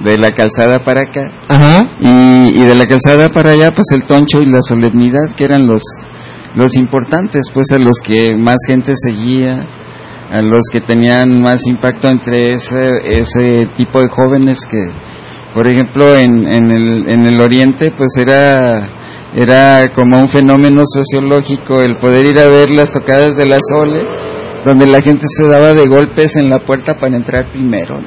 [0.00, 1.32] de la calzada para acá.
[1.48, 1.84] Ajá.
[2.00, 5.66] Y, y de la calzada para allá, pues el toncho y la solemnidad, que eran
[5.66, 5.82] los,
[6.54, 9.66] los importantes, pues a los que más gente seguía,
[10.30, 14.78] a los que tenían más impacto entre ese, ese tipo de jóvenes que,
[15.54, 19.03] por ejemplo, en, en, el, en el oriente, pues era,
[19.34, 24.04] era como un fenómeno sociológico el poder ir a ver las tocadas de la Sole,
[24.64, 27.98] donde la gente se daba de golpes en la puerta para entrar primero.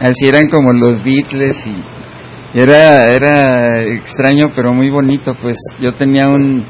[0.00, 6.26] Así eran como los Beatles y era, era extraño pero muy bonito, pues yo tenía
[6.26, 6.64] un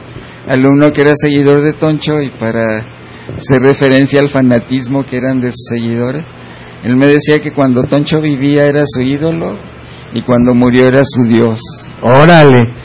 [0.47, 2.81] alumno que era seguidor de Toncho y para
[3.35, 6.31] hacer referencia al fanatismo que eran de sus seguidores,
[6.83, 9.59] él me decía que cuando Toncho vivía era su ídolo
[10.12, 11.61] y cuando murió era su dios.
[12.03, 12.85] Órale.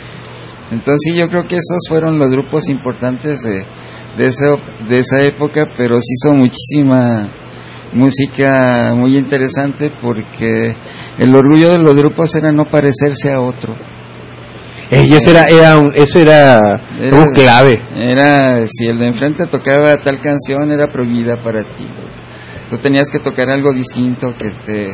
[0.71, 3.65] Entonces sí, yo creo que esos fueron los grupos importantes de,
[4.17, 4.45] de, esa,
[4.87, 7.31] de esa época, pero sí hizo muchísima
[7.93, 10.75] música muy interesante porque
[11.17, 13.73] el orgullo de los grupos era no parecerse a otro.
[14.91, 17.79] Eh, y eso era, era un, eso era, Era- un clave.
[17.95, 21.87] Era, si el de enfrente tocaba tal canción, era prohibida para ti.
[22.69, 24.87] Tú tenías que tocar algo distinto que te,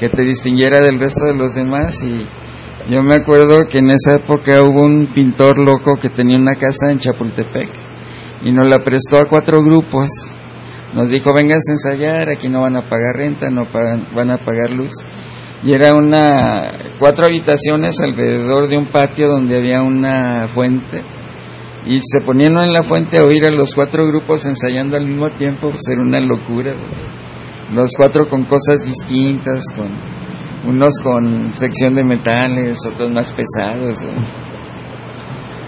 [0.00, 2.02] que te distinguiera del resto de los demás.
[2.04, 2.26] Y
[2.88, 6.90] yo me acuerdo que en esa época hubo un pintor loco que tenía una casa
[6.90, 7.70] en Chapultepec
[8.42, 10.08] y nos la prestó a cuatro grupos.
[10.94, 14.38] Nos dijo, vengas a ensayar, aquí no van a pagar renta, no pagan- van a
[14.38, 14.92] pagar luz.
[15.64, 21.02] Y era una, cuatro habitaciones alrededor de un patio donde había una fuente
[21.86, 25.28] y se ponían en la fuente a oír a los cuatro grupos ensayando al mismo
[25.30, 26.74] tiempo, pues era una locura.
[27.72, 29.90] Los cuatro con cosas distintas, con
[30.66, 34.02] unos con sección de metales, otros más pesados.
[34.04, 34.16] güey.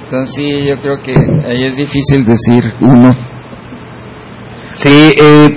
[0.04, 1.12] Entonces sí, yo creo que
[1.46, 3.12] ahí es difícil decir uno.
[4.74, 5.48] Sí, eh,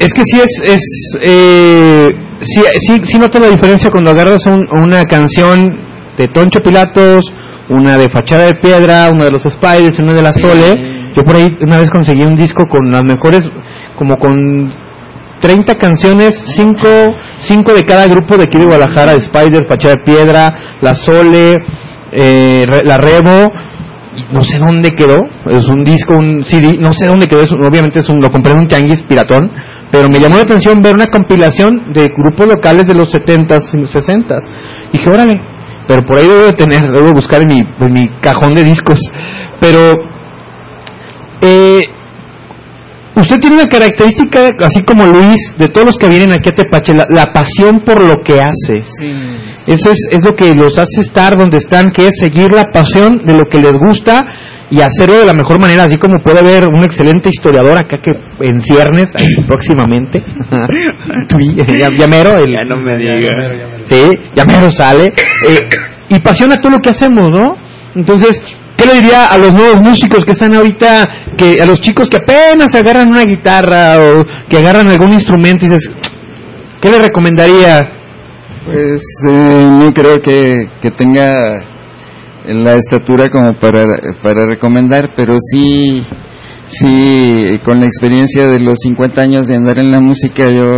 [0.00, 2.08] es que sí es, es eh,
[2.40, 5.78] sí, sí, sí noto la diferencia cuando agarras un- una canción
[6.16, 7.24] de Toncho Pilatos,
[7.68, 11.12] una de Fachada de Piedra, una de los Spiders, una de la Sole.
[11.14, 13.42] Yo por ahí una vez conseguí un disco con las mejores,
[13.96, 14.72] como con
[15.40, 16.88] 30 canciones, 5
[17.38, 21.56] cinco de cada grupo de aquí de Guadalajara, Spider, Fachada de Piedra, La Sole,
[22.12, 23.50] eh, La Rebo,
[24.32, 28.08] no sé dónde quedó, es un disco, un CD, no sé dónde quedó, obviamente es
[28.08, 29.50] un, lo compré en un tianguis piratón,
[29.90, 33.82] pero me llamó la atención ver una compilación de grupos locales de los 70s y
[33.82, 34.42] 60s.
[34.92, 35.40] Dije, órale,
[35.86, 38.64] pero por ahí debo de tener, debo de buscar en mi, en mi cajón de
[38.64, 39.00] discos.
[39.60, 39.94] Pero,
[41.40, 41.80] eh,
[43.20, 46.94] usted tiene una característica, así como Luis, de todos los que vienen aquí a Tepache,
[46.94, 48.78] la, la pasión por lo que hace.
[49.66, 53.18] Eso es, es lo que los hace estar donde están, que es seguir la pasión
[53.18, 54.24] de lo que les gusta
[54.70, 58.10] y hacerlo de la mejor manera, así como puede haber un excelente historiador acá que
[58.46, 60.22] en ciernes ahí próximamente.
[61.28, 63.30] Tui, ya, ya mero, el- Ya no me diga.
[63.82, 64.02] Sí,
[64.34, 65.06] ya mero sale.
[65.46, 65.58] Eh,
[66.10, 67.52] y pasiona todo lo que hacemos, ¿no?
[67.94, 68.42] Entonces,
[68.78, 72.18] ¿qué le diría a los nuevos músicos que están ahorita, que a los chicos que
[72.18, 75.90] apenas agarran una guitarra o que agarran algún instrumento y dices,
[76.80, 77.80] ¿qué le recomendaría?
[78.64, 81.36] Pues eh, no creo que, que tenga
[82.46, 83.84] la estatura como para,
[84.22, 86.02] para recomendar, pero sí,
[86.64, 90.76] sí, con la experiencia de los 50 años de andar en la música, yo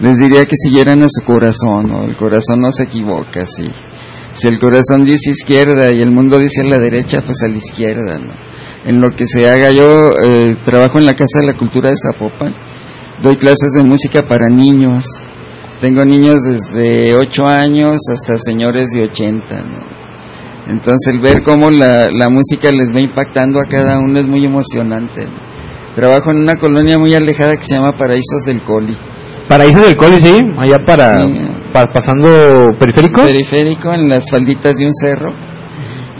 [0.00, 2.04] les diría que siguieran a su corazón, ¿no?
[2.04, 3.68] el corazón no se equivoca, sí.
[4.32, 7.56] Si el corazón dice izquierda y el mundo dice a la derecha, pues a la
[7.56, 8.32] izquierda, ¿no?
[8.84, 11.94] En lo que se haga, yo eh, trabajo en la Casa de la Cultura de
[12.02, 12.54] Zapopan,
[13.22, 15.04] doy clases de música para niños,
[15.80, 20.02] tengo niños desde 8 años hasta señores de 80, ¿no?
[20.66, 24.46] Entonces el ver cómo la, la música les va impactando a cada uno es muy
[24.46, 25.28] emocionante.
[25.94, 28.96] Trabajo en una colonia muy alejada que se llama Paraísos del Coli.
[29.46, 31.51] Paraíso del Coli, sí, allá para, Sí.
[31.72, 33.22] Pa- pasando periférico.
[33.22, 35.32] Periférico en las falditas de un cerro.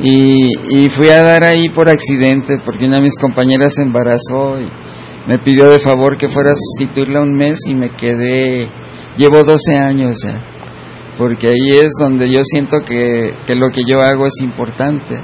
[0.00, 4.59] Y, y fui a dar ahí por accidente porque una de mis compañeras se embarazó
[4.61, 4.68] y
[5.28, 8.68] me pidió de favor que fuera a sustituirla un mes y me quedé,
[9.16, 10.42] llevo 12 años ya,
[11.16, 15.14] porque ahí es donde yo siento que, que lo que yo hago es importante.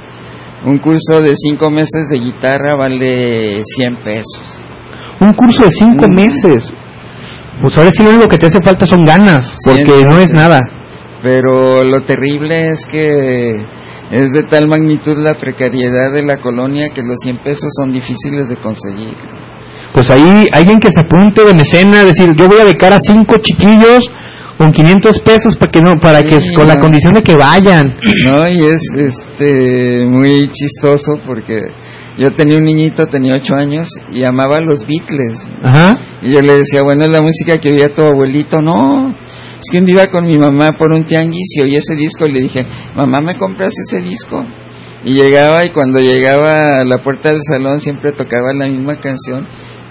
[0.65, 4.65] Un curso de cinco meses de guitarra vale 100 pesos.
[5.19, 6.13] Un curso de cinco Mm.
[6.15, 6.71] meses.
[7.61, 10.33] Pues ahora sí lo único que te hace falta son ganas, Sí, porque no es
[10.33, 10.61] nada.
[11.21, 13.65] Pero lo terrible es que
[14.11, 18.49] es de tal magnitud la precariedad de la colonia que los 100 pesos son difíciles
[18.49, 19.15] de conseguir.
[19.93, 23.37] Pues ahí alguien que se apunte de mecena, decir, yo voy a becar a cinco
[23.41, 24.09] chiquillos
[24.57, 27.95] con 500 pesos para que no, para que con la condición de que vayan.
[28.25, 31.55] No, y es este muy chistoso porque
[32.19, 35.49] yo tenía un niñito, tenía 8 años y amaba los Beatles.
[35.63, 35.97] Ajá.
[36.21, 38.61] Y yo le decía, bueno, es la música que oía tu abuelito.
[38.61, 41.95] No, es que un día iba con mi mamá por un tianguis y oí ese
[41.95, 44.45] disco y le dije, mamá, ¿me compras ese disco?
[45.05, 49.47] Y llegaba y cuando llegaba a la puerta del salón siempre tocaba la misma canción,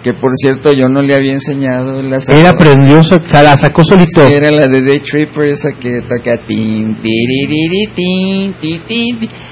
[0.08, 2.00] que por cierto yo no le había enseñado.
[2.00, 3.00] La Él aprendió,
[3.42, 4.26] la sacó solito.
[4.26, 8.54] Era la de Day Tripper, esa que toca tin, tin.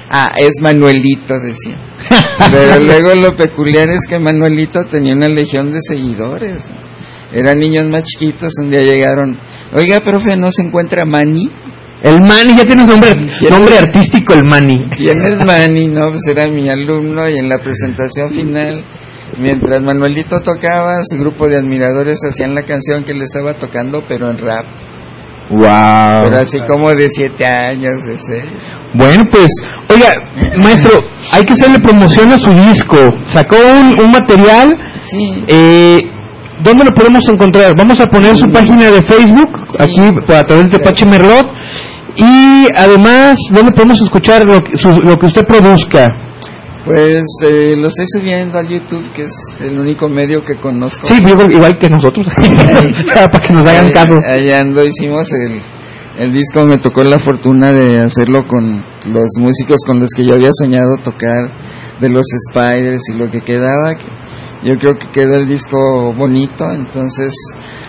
[0.08, 1.74] Ah, es Manuelito, decía.
[2.50, 6.72] Pero luego lo peculiar es que Manuelito tenía una legión de seguidores.
[7.32, 9.36] Eran niños más chiquitos, un día llegaron,
[9.74, 11.50] oiga, profe, ¿no se encuentra Manny?
[12.02, 13.10] El Manny ya tiene nombre,
[13.50, 14.86] nombre artístico, el Manny.
[14.96, 15.88] ¿Quién es Manny?
[15.88, 18.84] No, pues era mi alumno y en la presentación final,
[19.38, 24.30] mientras Manuelito tocaba, su grupo de admiradores hacían la canción que le estaba tocando, pero
[24.30, 24.66] en rap.
[25.50, 26.24] Wow.
[26.24, 28.66] Pero así como de siete años, de seis.
[28.94, 29.50] Bueno, pues,
[29.92, 30.14] oiga,
[30.62, 30.90] maestro,
[31.32, 32.96] hay que hacerle promoción a su disco.
[33.24, 34.76] Sacó un, un material.
[34.98, 35.44] Sí.
[35.46, 36.02] Eh,
[36.64, 37.74] ¿Dónde lo podemos encontrar?
[37.76, 39.82] Vamos a poner su página de Facebook, Sí.
[39.82, 41.46] aquí a través de Tepache Merlot.
[42.16, 46.08] Y además, ¿dónde podemos escuchar lo que, su- lo que usted produzca?
[46.86, 51.04] Pues eh, lo estoy subiendo al YouTube, que es el único medio que conozco.
[51.06, 51.16] Sí,
[51.50, 52.26] igual que nosotros,
[53.14, 54.14] para que nos hagan Ahí- caso.
[54.32, 55.60] Ahí ando, hicimos el,
[56.24, 60.34] el disco, me tocó la fortuna de hacerlo con los músicos con los que yo
[60.34, 61.50] había soñado tocar,
[62.00, 63.96] de los Spiders y lo que quedaba.
[63.96, 64.06] que
[64.64, 67.34] Yo creo que quedó el disco bonito, entonces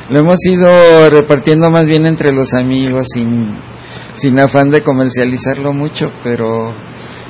[0.10, 3.60] lo hemos ido repartiendo más bien entre los amigos, sin,
[4.12, 6.74] sin afán de comercializarlo mucho, pero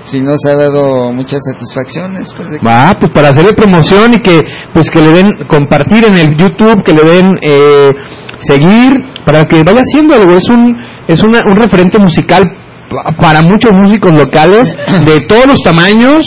[0.09, 2.33] sí nos ha dado muchas satisfacciones.
[2.35, 4.43] Pues, de Va, pues para hacerle promoción y que
[4.73, 7.91] pues que le den compartir en el YouTube, que le den eh,
[8.39, 8.93] seguir,
[9.25, 10.35] para que vaya haciendo algo.
[10.35, 10.75] Es un
[11.07, 12.43] es una- un referente musical
[12.89, 16.25] pa- para muchos músicos locales de todos los tamaños,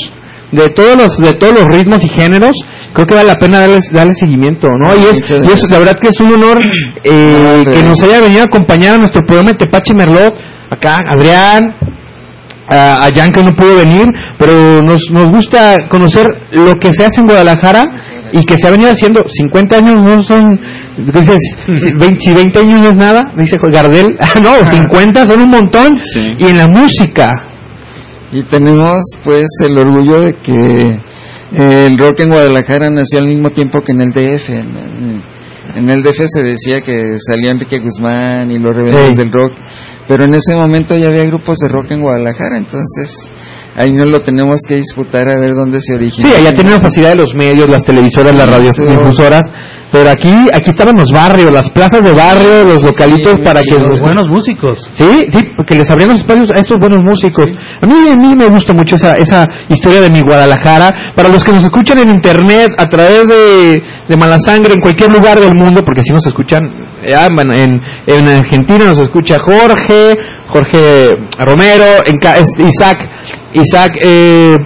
[0.53, 2.57] de todos los de todos los ritmos y géneros.
[2.93, 4.95] Creo que vale la pena darle, darle seguimiento, ¿no?
[4.97, 6.59] Y es, y es la verdad que es un honor
[7.05, 10.35] eh, que nos haya venido a acompañar a nuestro programa de Tepache Merlot.
[10.71, 11.63] Acá, Adrián,
[12.71, 14.07] a, a Jan que no pudo venir,
[14.39, 17.83] pero nos, nos gusta conocer lo que se hace en Guadalajara
[18.33, 19.25] y que se ha venido haciendo.
[19.29, 20.59] 50 años no son,
[20.99, 25.41] dices, si 20, si 20 años no es nada, dice Gardel, ah, no, 50 son
[25.43, 26.01] un montón.
[26.03, 26.23] Sí.
[26.39, 27.29] Y en la música,
[28.33, 31.01] Y tenemos pues el orgullo de que
[31.53, 34.51] el rock en Guadalajara nació al mismo tiempo que en el DF.
[34.51, 35.30] En,
[35.75, 39.53] en- el DF se decía que salía Enrique Guzmán y los rebeldes del rock,
[40.09, 43.31] pero en ese momento ya había grupos de rock en Guadalajara, entonces
[43.77, 46.29] ahí no lo tenemos que disputar a ver dónde se originó.
[46.29, 49.51] sí, allá tienen la facilidad de los medios, las televisoras, las Sí, radiodifusoras,
[49.93, 53.67] pero aquí, aquí estaban los barrios, las plazas de barrio, los localitos sí, para sí,
[53.71, 54.89] que los Buenos músicos.
[54.91, 57.53] Sí, sí, porque les abrían los espacios a estos buenos músicos.
[57.81, 61.13] A mí, a mí me gusta mucho esa, esa historia de mi Guadalajara.
[61.15, 65.41] Para los que nos escuchan en internet, a través de, de Malasangre, en cualquier lugar
[65.41, 66.61] del mundo, porque si nos escuchan,
[67.07, 70.17] ya, bueno, en, en Argentina nos escucha Jorge,
[70.47, 72.19] Jorge Romero, en
[72.67, 73.09] Isaac,
[73.53, 74.57] Isaac eh,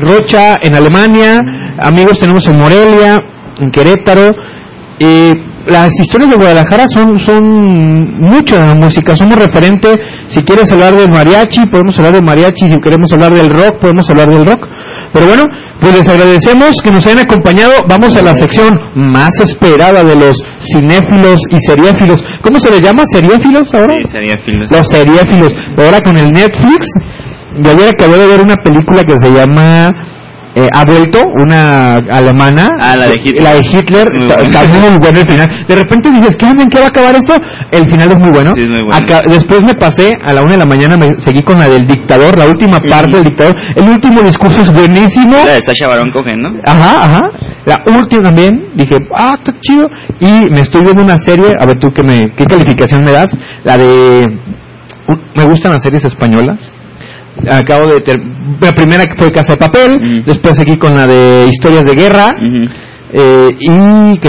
[0.00, 1.40] Rocha en Alemania,
[1.80, 3.22] amigos tenemos en Morelia,
[3.60, 4.55] en Querétaro.
[4.98, 5.34] Eh,
[5.66, 10.94] las historias de Guadalajara son, son mucho de la música, somos referente, si quieres hablar
[10.94, 14.68] del mariachi, podemos hablar del mariachi, si queremos hablar del rock, podemos hablar del rock.
[15.12, 15.44] Pero bueno,
[15.80, 20.36] pues les agradecemos que nos hayan acompañado, vamos a la sección más esperada de los
[20.60, 22.24] cinéfilos y seriéfilos.
[22.42, 23.02] ¿Cómo se le llama?
[23.10, 23.94] ¿Seriéfilos ahora?
[24.04, 24.52] Sí.
[24.70, 25.54] Los seriéfilos.
[25.76, 26.86] Ahora con el Netflix,
[27.58, 29.90] yo ayer acabé de ver una película que se llama
[30.56, 32.70] eh, Ha vuelto, una alemana.
[32.80, 33.42] Ah, la de Hitler.
[33.42, 34.62] La de Hitler, Muy está
[34.98, 35.48] bueno el final.
[35.68, 36.62] De repente dices, ¿qué onda?
[36.62, 37.34] ¿En qué va a acabar esto?
[37.70, 38.54] El final es muy bueno.
[38.54, 38.96] Sí, es muy bueno.
[38.96, 41.86] Acá- después me pasé a la una de la mañana, me seguí con la del
[41.86, 43.54] dictador, la última parte del dictador.
[43.76, 45.36] El último discurso es buenísimo.
[45.44, 46.48] La de Sasha Baron Cohen, ¿no?
[46.66, 47.22] Ajá, ajá.
[47.66, 49.84] La última también, dije, ah, está chido.
[50.20, 53.36] Y me estoy viendo una serie, a ver tú qué, me, qué calificación me das.
[53.64, 54.26] La de...
[55.36, 56.72] Me gustan las series españolas.
[57.50, 58.00] Acabo de...
[58.00, 58.20] ter-
[58.60, 62.32] la primera que fue Casa de Papel, después seguí con la de Historias de Guerra.
[63.12, 64.28] Eh, y que,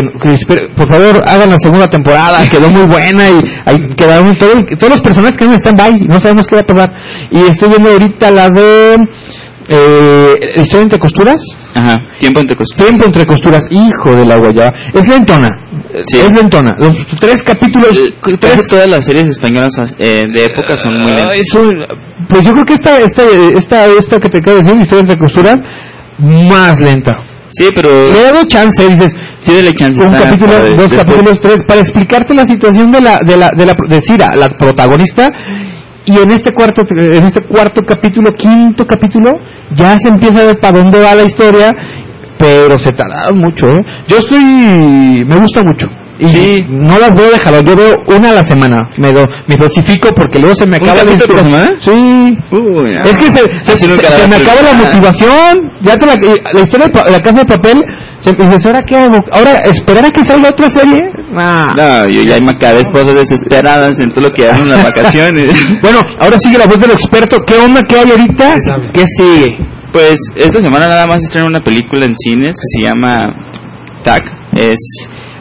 [0.75, 5.01] por favor hagan la segunda temporada, quedó muy buena y ahí quedaron todo- todos los
[5.01, 6.93] personajes que están by, no sabemos qué va a pasar.
[7.31, 8.97] Y estoy viendo ahorita la de
[9.69, 11.35] Eh, ¿Historia entre costuras?
[11.73, 12.87] Ajá, tiempo entre costuras.
[12.87, 14.73] Tiempo entre costuras, hijo de la guayaba.
[14.93, 15.49] Es lentona.
[16.05, 16.19] Sí.
[16.19, 16.73] Es lentona.
[16.77, 17.99] Los tres capítulos.
[18.21, 21.47] Casi tres- todas las series españolas eh, de época son muy Ah, lentas.
[22.29, 23.23] pues yo creo que esta, esta,
[23.55, 25.57] esta, esta que te acabo de decir, historia entre costuras,
[26.19, 27.17] más lenta.
[27.49, 30.01] Sí, pero Le he dado chance, dices, sí dele chance.
[30.01, 33.65] un capítulo, dos Después- capítulos, tres, para explicarte la situación de la, de la, de
[33.65, 35.29] la, de Cira, la protagonista,
[36.07, 39.29] y en este cuarto, en este cuarto capítulo, quinto capítulo,
[39.73, 41.73] ya se empieza a ver para dónde va la historia,
[42.37, 43.83] pero se tardaron mucho, ¿eh?
[44.07, 44.41] Yo estoy,
[45.25, 45.87] me gusta mucho.
[46.19, 46.65] Y Sí.
[46.67, 50.09] no las veo de jalón, yo veo una a la semana, me, do, me dosifico
[50.15, 51.75] porque luego se me ¿Un acaba la por inspiración.
[51.77, 51.91] Sí,
[52.51, 54.93] Uy, es que se, se, Así se- se la me acaba la terminar.
[54.95, 55.71] motivación.
[55.81, 56.15] Ya te la,
[56.53, 57.83] la historia de la casa de papel.
[58.19, 59.17] Se, y dices, ¿ahora qué hago?
[59.31, 61.05] ¿Ahora esperar a que salga otra serie?
[61.31, 61.67] Nah.
[61.75, 65.53] No, yo ya me acabé esposas desesperadas en todo lo que hagan las vacaciones.
[65.83, 67.37] Bueno, ahora sigue la voz del experto.
[67.45, 68.55] ¿Qué onda que hay ahorita?
[68.91, 69.47] ¿Qué sigue?
[69.93, 73.19] Pues esta semana nada más estrena una película en cines que se llama
[74.03, 74.21] Tag.
[74.55, 74.79] Es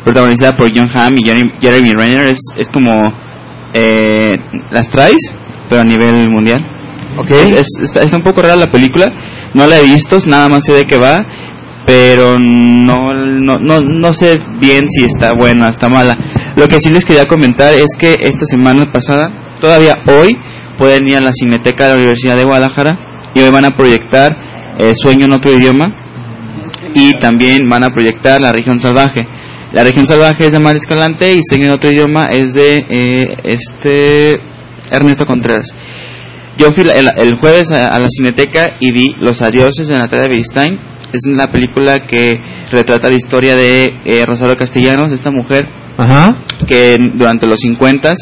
[0.07, 2.27] protagonizada por John Hamm y Jeremy, Jeremy Renner.
[2.29, 2.91] Es, es como
[3.75, 4.37] eh,
[4.71, 5.21] las traes,
[5.69, 6.59] pero a nivel mundial.
[7.19, 7.31] Ok.
[7.31, 9.07] Es, es- está, está un poco rara la película.
[9.55, 11.19] No la he visto, nada más sé de qué va.
[11.87, 16.17] Pero no, no, no, no sé bien si está buena, está mala.
[16.57, 20.33] Lo que sí les quería comentar es que esta semana pasada, todavía hoy,
[20.77, 22.99] pueden ir a la Cineteca de la Universidad de Guadalajara
[23.37, 24.31] y hoy van a proyectar
[24.81, 25.85] eh, Sueño en otro idioma
[26.93, 29.25] y también van a proyectar La región salvaje.
[29.77, 33.25] La región salvaje es de Mar Escalante y Sueño en otro idioma es de eh,
[33.45, 34.33] este
[34.91, 35.67] Ernesto Contreras.
[36.57, 40.29] Yo fui el, el jueves a, a la Cineteca y vi Los Adioses de Natalia
[40.31, 40.79] Beristain.
[41.13, 42.37] Es una película que
[42.71, 45.69] retrata la historia de eh, Rosario Castellanos, esta mujer
[45.99, 46.39] Ajá.
[46.67, 48.15] que durante los 50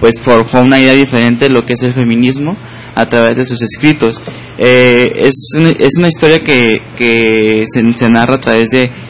[0.00, 2.52] pues forjó una idea diferente de lo que es el feminismo
[2.94, 4.22] a través de sus escritos.
[4.58, 9.07] Eh, es, una, es una historia que, que se, se narra a través de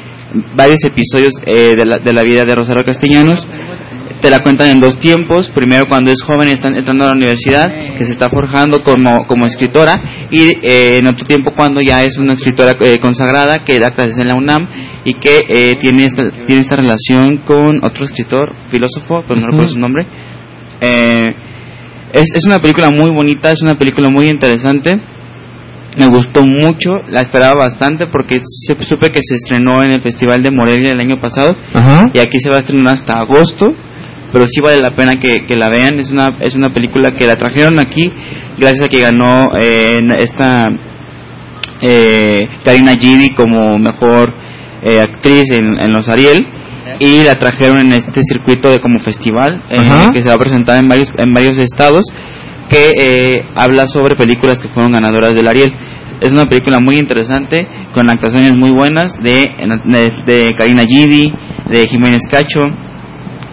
[0.56, 3.46] varios episodios eh, de, la, de la vida de Rosario Castellanos.
[4.20, 7.66] Te la cuentan en dos tiempos, primero cuando es joven está entrando a la universidad,
[7.96, 9.94] que se está forjando como, como escritora,
[10.28, 14.18] y eh, en otro tiempo cuando ya es una escritora eh, consagrada que da clases
[14.18, 14.68] en la UNAM
[15.04, 19.68] y que eh, tiene, esta, tiene esta relación con otro escritor, filósofo, pero no recuerdo
[19.68, 20.04] su nombre.
[20.80, 21.30] Eh,
[22.12, 25.00] es, es una película muy bonita, es una película muy interesante.
[25.98, 30.40] Me gustó mucho, la esperaba bastante porque se- supe que se estrenó en el Festival
[30.40, 32.06] de Morelia el año pasado Ajá.
[32.12, 33.66] y aquí se va a estrenar hasta agosto,
[34.32, 35.98] pero sí vale la pena que, que la vean.
[35.98, 38.04] Es una, es una película que la trajeron aquí
[38.58, 40.66] gracias a que ganó eh, esta
[41.80, 44.34] eh, Karina Gidi como mejor
[44.82, 46.40] eh, actriz en, en los Ariel
[47.00, 49.78] y la trajeron en este circuito de como festival eh,
[50.12, 52.04] que se va a presentar en varios en varios estados
[52.68, 55.70] que eh, habla sobre películas que fueron ganadoras del Ariel.
[56.20, 59.46] Es una película muy interesante, con actuaciones muy buenas de,
[59.86, 61.32] de, de Karina Gidi,
[61.70, 62.60] de Jiménez Cacho,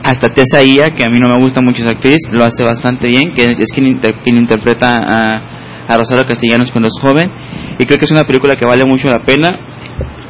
[0.04, 3.08] hasta Tessa Ia, que a mí no me gusta mucho esa actriz, lo hace bastante
[3.08, 5.32] bien, que es, quien, inter- quien interpreta a,
[5.88, 7.30] a Rosario Castellanos cuando es joven,
[7.78, 9.60] y creo que es una película que vale mucho la pena.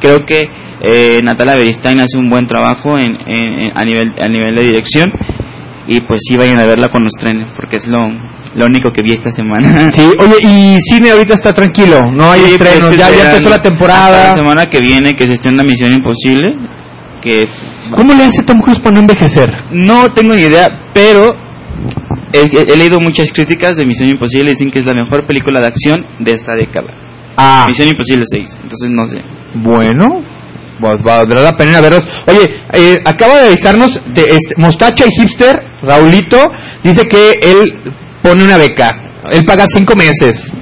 [0.00, 0.44] Creo que
[0.82, 4.62] eh, Natalia Beristain hace un buen trabajo en, en- en- a, nivel, a nivel de
[4.62, 5.10] dirección,
[5.86, 8.08] y pues sí vayan a verla cuando estrene, porque es lo,
[8.56, 9.90] lo único que vi esta semana.
[9.92, 13.50] Sí, oye, y cine ahorita está tranquilo, no hay Sí, pues, que ya, ya empezó
[13.50, 14.28] la temporada.
[14.30, 16.48] La semana que viene que se estrena Misión Imposible,
[17.20, 17.44] que
[17.92, 19.48] ¿Cómo le hace Tom Cruise para no envejecer?
[19.72, 21.30] no tengo ni idea, pero
[22.32, 25.60] he, he- he leído muchas críticas de Misión Imposible, dicen que es la mejor película
[25.60, 26.88] de acción de esta década.
[27.36, 29.18] Ah, Misión Imposible 6, entonces no sé.
[29.54, 30.22] bueno,
[30.80, 32.24] valdrá la pena verlos.
[32.26, 36.38] Oye, eh, acaba de avisarnos de este, Mostacho y Hipster, Raulito,
[36.82, 37.92] dice que él
[38.26, 38.90] pone una beca.
[39.30, 40.52] Él paga cinco meses.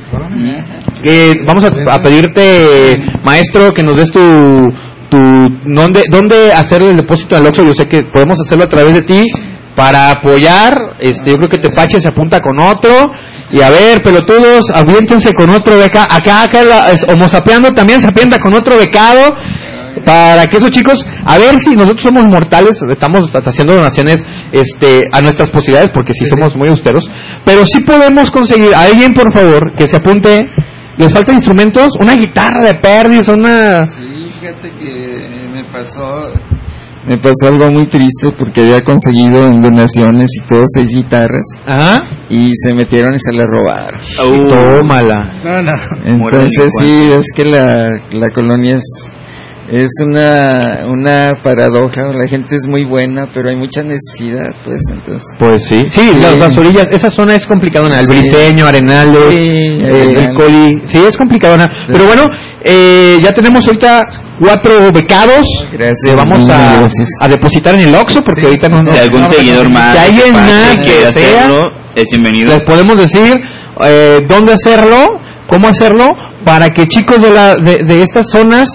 [1.03, 4.21] Eh, vamos a, a pedirte, maestro, que nos des tu,
[5.11, 5.19] tu
[5.67, 7.65] dónde, dónde hacer el depósito al Oxxo.
[7.65, 9.27] Yo sé que podemos hacerlo a través de ti
[9.75, 10.75] para apoyar.
[10.99, 13.11] Este, yo creo que Tepache se apunta con otro.
[13.51, 16.05] Y a ver, pelotudos, aviéntense con otro beca.
[16.05, 19.35] Acá, acá, es, Homo Sapeando también se apienta con otro becado.
[20.05, 25.21] Para que esos chicos, a ver si nosotros somos mortales, estamos haciendo donaciones este, a
[25.21, 27.09] nuestras posibilidades, porque sí, somos muy austeros,
[27.45, 30.41] pero sí podemos conseguir, a alguien por favor, que se apunte,
[30.97, 33.87] les faltan instrumentos, una guitarra de perdis, una...
[33.87, 34.05] Sí,
[34.41, 36.03] fíjate que me pasó,
[37.07, 42.03] me pasó algo muy triste porque había conseguido en donaciones y todo seis guitarras Ajá.
[42.31, 44.01] y se metieron y se le robaron.
[44.49, 45.35] Tómala.
[45.45, 46.29] No, no.
[46.31, 49.14] Entonces sí, es que la, la colonia es
[49.71, 55.25] es una, una paradoja, la gente es muy buena, pero hay mucha necesidad, pues entonces.
[55.39, 55.87] Pues sí.
[55.89, 56.19] Sí, Sí.
[56.21, 58.13] las, las orillas, esa zona es complicadona, el Sí.
[58.13, 60.35] Briseño, Arenales, Sí, eh, el.
[60.37, 61.69] Coli, sí, es complicadona.
[61.87, 62.27] Pero bueno,
[62.63, 64.03] eh, ya tenemos ahorita
[64.39, 67.09] cuatro becados, Gracias, que vamos a, gracias.
[67.21, 70.27] a depositar en el Oxxo, porque ahorita no Si algún no- seguidor más Si alguien
[70.27, 71.09] que más quiere
[71.95, 72.49] es bienvenido.
[72.57, 73.41] les podemos decir
[73.85, 75.07] eh, dónde hacerlo,
[75.47, 76.09] cómo hacerlo,
[76.45, 78.69] para que chicos de, la, de, de estas zonas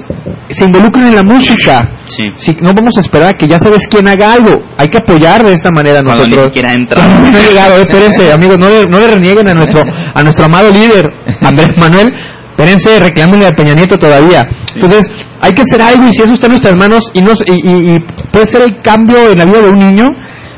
[0.47, 1.97] se involucren en la música.
[2.07, 2.27] Sí.
[2.35, 4.55] Si, no vamos a esperar a que ya sabes quién haga algo.
[4.77, 6.55] Hay que apoyar de esta manera a Cuando ni nosotros.
[6.55, 7.01] siquiera entra.
[7.31, 9.83] No ha llegado, eh, espérense, amigos, no le, no le renieguen a nuestro,
[10.15, 11.05] a nuestro amado líder,
[11.41, 12.11] Andrés Manuel.
[12.57, 14.41] Espérense, reclámenle a Peña Nieto todavía.
[14.75, 15.07] Entonces,
[15.41, 17.93] hay que hacer algo y si eso está en nuestras manos y, nos, y, y-
[17.95, 17.99] y
[18.33, 20.07] puede ser el cambio en la vida de un niño,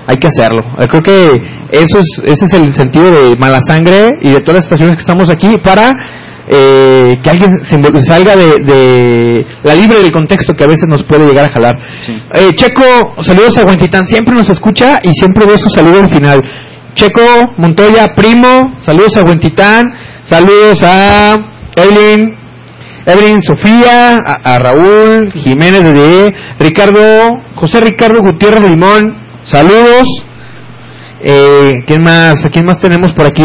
[0.08, 0.62] hay que hacerlo.
[0.90, 4.64] Creo que eso es, ese es el sentido de Mala Sangre y de todas las
[4.64, 5.92] estaciones que estamos aquí para
[6.48, 11.04] eh, que alguien se salga de, de la libre del contexto que a veces nos
[11.04, 11.78] puede llegar a jalar.
[12.02, 12.14] Sí.
[12.34, 16.42] Eh, Checo, saludos a Huentitán, siempre nos escucha y siempre ve su saludo al final.
[16.94, 19.86] Checo, Montoya, primo, saludos a Huentitán,
[20.24, 21.36] saludos a
[21.76, 22.36] Evelyn,
[23.06, 27.00] Evelyn Sofía, a, a Raúl Jiménez de Ricardo,
[27.56, 30.26] José Ricardo Gutiérrez Limón, saludos.
[31.24, 32.44] Eh, ¿Quién más?
[32.46, 33.44] ¿A quién más tenemos por aquí?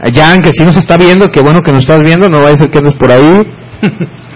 [0.00, 2.50] A Jan, que sí nos está viendo, que bueno que nos estás viendo, no va
[2.50, 3.42] a ser que andes por ahí.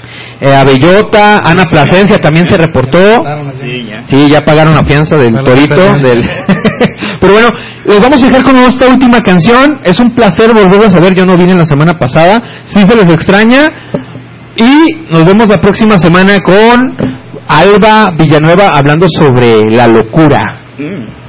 [0.43, 2.99] Eh, a Bellota, Ana Plasencia también se reportó.
[4.07, 4.41] Sí, ya.
[4.41, 5.93] Pagaron la fianza del torito.
[6.03, 6.23] Del...
[7.21, 7.49] Pero bueno,
[7.85, 9.79] les vamos a dejar con esta última canción.
[9.85, 11.13] Es un placer volverlos a ver.
[11.15, 12.39] Yo no vine la semana pasada.
[12.65, 13.69] Sí se les extraña.
[14.57, 16.97] Y nos vemos la próxima semana con
[17.47, 20.43] Alba Villanueva hablando sobre la locura.
[20.79, 21.20] Mm.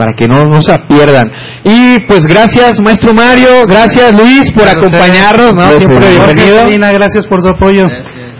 [0.00, 1.26] Para que no, no se pierdan.
[1.62, 3.66] Y pues gracias, maestro Mario.
[3.68, 5.52] Gracias, Luis, por Gracias acompañarnos.
[5.52, 5.60] ¿no?
[5.60, 5.82] Gracias.
[5.84, 6.64] Siempre Gracias, bienvenido.
[6.64, 7.86] Karina, gracias por su apoyo.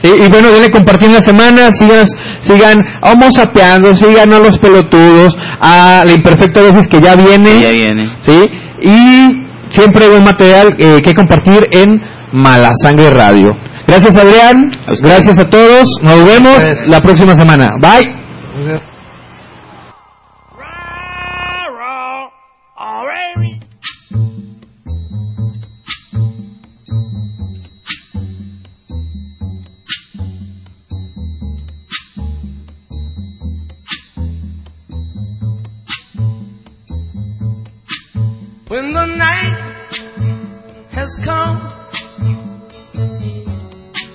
[0.01, 2.07] Sí, y bueno, denle compartir la semana, sigan,
[2.41, 8.07] sigan homosapeando, sigan a los pelotudos, a la imperfecta dosis que ya viene, Ya viene.
[8.21, 8.43] sí,
[8.81, 12.01] y siempre hay buen material eh, que compartir en
[12.33, 13.51] Mala Sangre Radio.
[13.87, 16.89] Gracias Adrián, A gracias a todos, nos vemos Gracias.
[16.89, 17.69] la próxima semana.
[17.83, 19.00] Bye.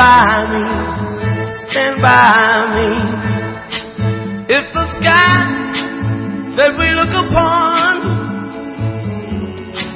[0.00, 0.64] by me.
[1.60, 2.88] Stand by me.
[4.56, 5.36] If the sky
[6.56, 7.92] that we look upon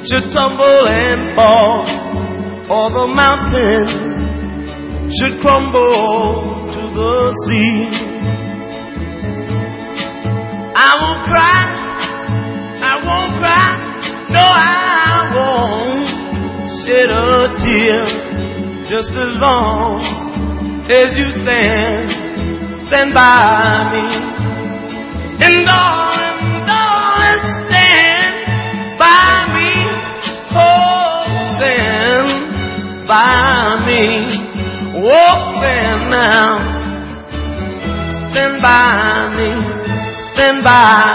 [0.07, 1.81] should tumble and fall,
[2.75, 3.87] or the mountain
[5.15, 6.37] should crumble
[6.73, 7.13] to the
[7.43, 7.77] sea.
[10.87, 11.63] I won't cry,
[12.89, 13.71] I won't cry,
[14.35, 16.09] no, I won't
[16.83, 18.24] shed a tear
[18.87, 19.99] just as long
[20.91, 22.11] as you stand,
[22.79, 24.05] stand by me.
[25.43, 29.71] And darling, darling, stand by me,
[30.53, 32.45] oh, stand
[33.07, 34.45] by me.
[34.97, 36.51] Oh, stand now.
[38.31, 39.49] Stand by me.
[40.13, 41.14] Stand by